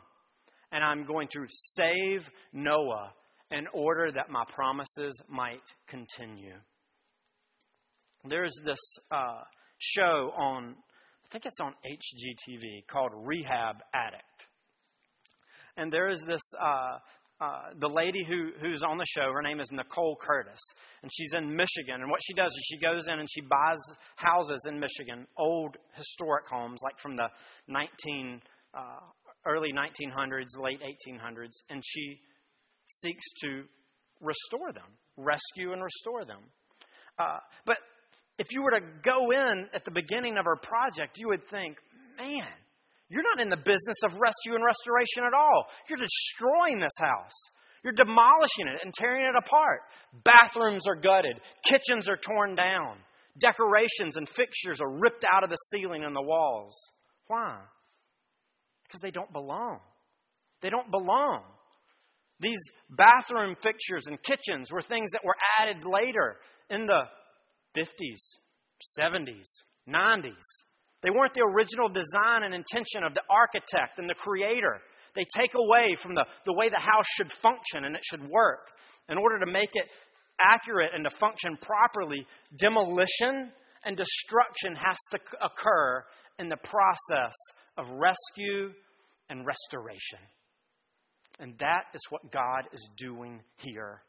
And 0.72 0.85
I'm 0.85 1.05
going 1.05 1.29
to 1.29 1.46
save 1.50 2.29
Noah 2.52 3.12
in 3.50 3.66
order 3.72 4.11
that 4.12 4.31
my 4.31 4.44
promises 4.52 5.20
might 5.29 5.62
continue. 5.88 6.57
There's 8.29 8.55
this 8.64 8.81
uh, 9.11 9.42
show 9.79 10.33
on 10.37 10.74
I 11.26 11.29
think 11.33 11.46
it's 11.46 11.61
on 11.61 11.74
HGTV 11.85 12.87
called 12.87 13.11
Rehab 13.12 13.76
Addict. 13.92 14.46
And 15.77 15.93
there 15.93 16.09
is 16.11 16.23
this, 16.27 16.43
uh, 16.61 16.99
uh, 17.41 17.61
the 17.79 17.89
lady 17.89 18.25
who, 18.27 18.51
who's 18.61 18.83
on 18.83 18.97
the 18.97 19.07
show, 19.07 19.33
her 19.33 19.43
name 19.43 19.61
is 19.61 19.69
Nicole 19.71 20.17
Curtis. 20.21 20.61
And 21.03 21.11
she's 21.15 21.35
in 21.35 21.55
Michigan. 21.55 22.01
And 22.01 22.11
what 22.11 22.21
she 22.25 22.33
does 22.35 22.51
is 22.51 22.65
she 22.65 22.79
goes 22.79 23.09
in 23.09 23.19
and 23.19 23.29
she 23.31 23.43
buys 23.43 23.79
houses 24.17 24.61
in 24.69 24.81
Michigan, 24.81 25.27
old 25.37 25.77
historic 25.95 26.47
homes, 26.51 26.81
like 26.83 26.99
from 26.99 27.17
the 27.17 27.29
19, 27.69 28.41
uh, 28.75 28.81
early 29.47 29.71
1900s, 29.73 30.59
late 30.59 30.81
1800s. 30.81 31.53
And 31.69 31.83
she 31.85 32.21
seeks 32.87 33.25
to 33.43 33.65
restore 34.21 34.73
them, 34.73 34.97
rescue 35.17 35.73
and 35.73 35.83
restore 35.83 36.25
them. 36.25 36.41
Uh, 37.19 37.39
but 37.65 37.77
if 38.39 38.53
you 38.53 38.62
were 38.62 38.71
to 38.71 38.81
go 39.03 39.31
in 39.31 39.67
at 39.75 39.85
the 39.85 39.91
beginning 39.91 40.37
of 40.39 40.45
her 40.45 40.57
project, 40.57 41.19
you 41.19 41.29
would 41.29 41.47
think, 41.49 41.77
man, 42.19 42.49
you're 43.09 43.23
not 43.23 43.40
in 43.40 43.49
the 43.49 43.57
business 43.57 44.03
of 44.05 44.19
rescue 44.19 44.55
and 44.55 44.64
restoration 44.64 45.25
at 45.27 45.35
all. 45.35 45.66
You're 45.88 45.99
destroying 46.03 46.81
this 46.81 46.97
house. 46.99 47.38
You're 47.85 47.92
demolishing 47.92 48.66
it 48.66 48.83
and 48.83 48.92
tearing 48.92 49.25
it 49.25 49.38
apart. 49.38 49.81
Bathrooms 50.25 50.88
are 50.88 50.97
gutted, 50.97 51.38
kitchens 51.64 52.09
are 52.09 52.16
torn 52.16 52.57
down, 52.57 52.99
decorations 53.38 54.16
and 54.16 54.29
fixtures 54.29 54.81
are 54.81 54.90
ripped 54.90 55.25
out 55.25 55.45
of 55.45 55.51
the 55.51 55.59
ceiling 55.71 56.03
and 56.05 56.16
the 56.16 56.23
walls. 56.23 56.75
Why? 57.29 57.59
Because 58.83 59.01
they 59.01 59.12
don't 59.12 59.33
belong. 59.33 59.79
They 60.62 60.71
don't 60.71 60.90
belong. 60.90 61.42
These 62.40 62.59
bathroom 62.90 63.55
fixtures 63.62 64.07
and 64.07 64.21
kitchens 64.23 64.73
were 64.73 64.83
things 64.83 65.12
that 65.12 65.25
were 65.25 65.37
added 65.61 65.85
later 65.85 66.37
in 66.69 66.87
the 66.87 67.03
50s, 67.77 68.38
70s, 68.99 69.47
90s. 69.88 70.33
They 71.07 71.11
weren't 71.11 71.35
the 71.35 71.47
original 71.47 71.88
design 71.88 72.42
and 72.42 72.53
intention 72.53 73.05
of 73.07 73.14
the 73.14 73.23
architect 73.31 73.99
and 73.99 74.11
the 74.11 74.14
creator. 74.14 74.81
They 75.14 75.25
take 75.37 75.55
away 75.55 75.95
from 76.01 76.16
the, 76.16 76.25
the 76.45 76.53
way 76.53 76.69
the 76.69 76.83
house 76.83 77.07
should 77.16 77.31
function 77.31 77.85
and 77.85 77.95
it 77.95 78.03
should 78.03 78.29
work. 78.29 78.66
In 79.09 79.16
order 79.16 79.38
to 79.38 79.53
make 79.53 79.71
it 79.75 79.87
accurate 80.40 80.90
and 80.92 81.05
to 81.05 81.11
function 81.11 81.59
properly, 81.62 82.27
demolition 82.59 83.53
and 83.85 83.97
destruction 83.97 84.75
has 84.75 84.97
to 85.12 85.19
occur 85.47 86.05
in 86.40 86.49
the 86.49 86.57
process 86.57 87.35
of 87.79 87.87
rescue 87.88 88.73
and 89.31 89.47
restoration. 89.47 90.19
And 91.38 91.57
that 91.59 91.85
is 91.95 92.01
what 92.11 92.33
God 92.33 92.64
is 92.73 92.90
doing 92.99 93.42
here 93.59 94.03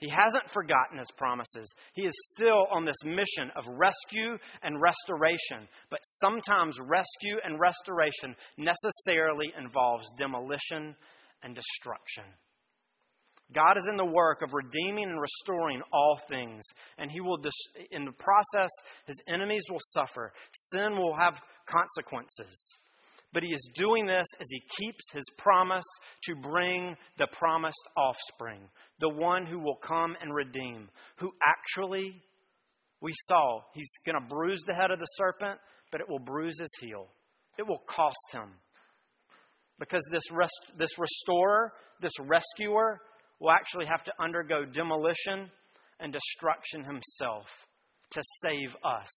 he 0.00 0.08
hasn't 0.08 0.48
forgotten 0.48 0.98
his 0.98 1.10
promises. 1.16 1.68
He 1.92 2.06
is 2.06 2.14
still 2.34 2.66
on 2.72 2.86
this 2.86 3.04
mission 3.04 3.52
of 3.54 3.66
rescue 3.68 4.38
and 4.62 4.80
restoration. 4.80 5.68
But 5.90 6.00
sometimes 6.02 6.78
rescue 6.80 7.36
and 7.44 7.60
restoration 7.60 8.34
necessarily 8.56 9.52
involves 9.58 10.10
demolition 10.18 10.96
and 11.42 11.54
destruction. 11.54 12.24
God 13.54 13.76
is 13.76 13.88
in 13.90 13.96
the 13.96 14.04
work 14.04 14.42
of 14.42 14.54
redeeming 14.54 15.10
and 15.10 15.20
restoring 15.20 15.82
all 15.92 16.20
things, 16.30 16.62
and 16.98 17.10
He 17.10 17.20
will, 17.20 17.38
in 17.90 18.04
the 18.04 18.12
process, 18.12 18.70
His 19.06 19.20
enemies 19.28 19.64
will 19.68 19.80
suffer. 19.92 20.32
Sin 20.52 20.96
will 20.96 21.16
have 21.16 21.40
consequences. 21.66 22.78
But 23.32 23.44
he 23.44 23.52
is 23.52 23.70
doing 23.74 24.06
this 24.06 24.26
as 24.40 24.48
he 24.50 24.62
keeps 24.78 25.02
his 25.12 25.24
promise 25.38 25.84
to 26.24 26.34
bring 26.34 26.96
the 27.16 27.28
promised 27.28 27.88
offspring, 27.96 28.60
the 28.98 29.08
one 29.08 29.46
who 29.46 29.60
will 29.60 29.76
come 29.76 30.16
and 30.20 30.34
redeem, 30.34 30.88
who 31.18 31.30
actually, 31.46 32.20
we 33.00 33.12
saw, 33.28 33.60
he's 33.72 33.90
going 34.04 34.20
to 34.20 34.28
bruise 34.28 34.62
the 34.66 34.74
head 34.74 34.90
of 34.90 34.98
the 34.98 35.06
serpent, 35.16 35.60
but 35.92 36.00
it 36.00 36.08
will 36.08 36.18
bruise 36.18 36.58
his 36.58 36.70
heel. 36.80 37.06
It 37.56 37.66
will 37.66 37.82
cost 37.88 38.32
him. 38.32 38.50
Because 39.78 40.02
this, 40.10 40.30
rest, 40.32 40.72
this 40.76 40.98
restorer, 40.98 41.72
this 42.02 42.18
rescuer, 42.18 43.00
will 43.38 43.52
actually 43.52 43.86
have 43.86 44.02
to 44.04 44.12
undergo 44.20 44.64
demolition 44.64 45.50
and 46.00 46.12
destruction 46.12 46.84
himself 46.84 47.46
to 48.10 48.22
save 48.42 48.74
us 48.84 49.08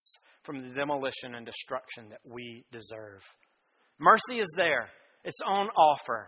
from 0.44 0.62
the 0.62 0.76
demolition 0.76 1.36
and 1.36 1.46
destruction 1.46 2.10
that 2.10 2.20
we 2.32 2.64
deserve. 2.72 3.22
Mercy 4.00 4.42
is 4.42 4.52
there, 4.56 4.90
its 5.24 5.40
own 5.48 5.68
offer 5.70 6.28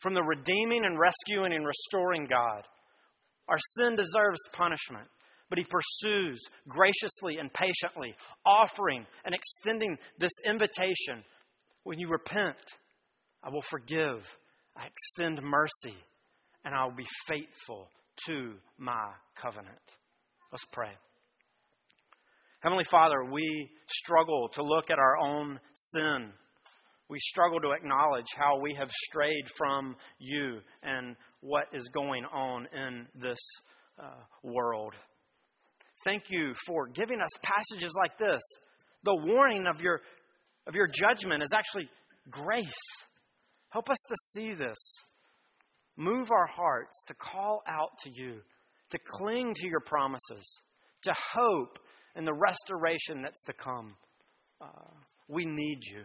from 0.00 0.14
the 0.14 0.22
redeeming 0.22 0.84
and 0.84 0.98
rescuing 0.98 1.52
and 1.52 1.66
restoring 1.66 2.26
God. 2.28 2.64
Our 3.48 3.58
sin 3.58 3.96
deserves 3.96 4.40
punishment, 4.52 5.08
but 5.48 5.58
He 5.58 5.64
pursues 5.64 6.40
graciously 6.68 7.38
and 7.38 7.52
patiently, 7.52 8.14
offering 8.44 9.06
and 9.24 9.34
extending 9.34 9.96
this 10.18 10.32
invitation. 10.48 11.24
When 11.84 11.98
you 11.98 12.08
repent, 12.08 12.56
I 13.42 13.50
will 13.50 13.62
forgive, 13.62 14.24
I 14.76 14.86
extend 14.86 15.40
mercy, 15.42 15.96
and 16.64 16.74
I 16.74 16.84
will 16.84 16.94
be 16.94 17.08
faithful 17.26 17.88
to 18.26 18.54
my 18.78 19.10
covenant. 19.36 19.76
Let's 20.52 20.64
pray. 20.72 20.90
Heavenly 22.60 22.84
Father, 22.84 23.24
we 23.24 23.70
struggle 23.88 24.48
to 24.54 24.62
look 24.62 24.90
at 24.90 24.98
our 24.98 25.18
own 25.18 25.58
sin. 25.74 26.30
We 27.12 27.18
struggle 27.18 27.60
to 27.60 27.72
acknowledge 27.72 28.28
how 28.34 28.58
we 28.58 28.74
have 28.78 28.88
strayed 29.04 29.44
from 29.58 29.96
you 30.18 30.60
and 30.82 31.14
what 31.42 31.64
is 31.74 31.86
going 31.92 32.24
on 32.24 32.66
in 32.74 33.06
this 33.14 33.38
uh, 34.02 34.22
world. 34.42 34.94
Thank 36.06 36.30
you 36.30 36.54
for 36.66 36.86
giving 36.86 37.20
us 37.20 37.28
passages 37.42 37.92
like 37.98 38.16
this. 38.16 38.40
The 39.04 39.14
warning 39.14 39.66
of 39.66 39.82
your, 39.82 40.00
of 40.66 40.74
your 40.74 40.86
judgment 40.86 41.42
is 41.42 41.50
actually 41.54 41.86
grace. 42.30 42.72
Help 43.68 43.90
us 43.90 43.98
to 44.08 44.16
see 44.30 44.54
this. 44.54 44.78
Move 45.98 46.30
our 46.30 46.46
hearts 46.46 46.96
to 47.08 47.14
call 47.14 47.62
out 47.68 47.90
to 48.04 48.10
you, 48.10 48.38
to 48.88 48.98
cling 49.06 49.52
to 49.52 49.68
your 49.68 49.80
promises, 49.80 50.60
to 51.02 51.12
hope 51.34 51.78
in 52.16 52.24
the 52.24 52.32
restoration 52.32 53.20
that's 53.20 53.42
to 53.42 53.52
come. 53.52 53.96
Uh, 54.62 54.94
we 55.28 55.44
need 55.44 55.80
you. 55.84 56.04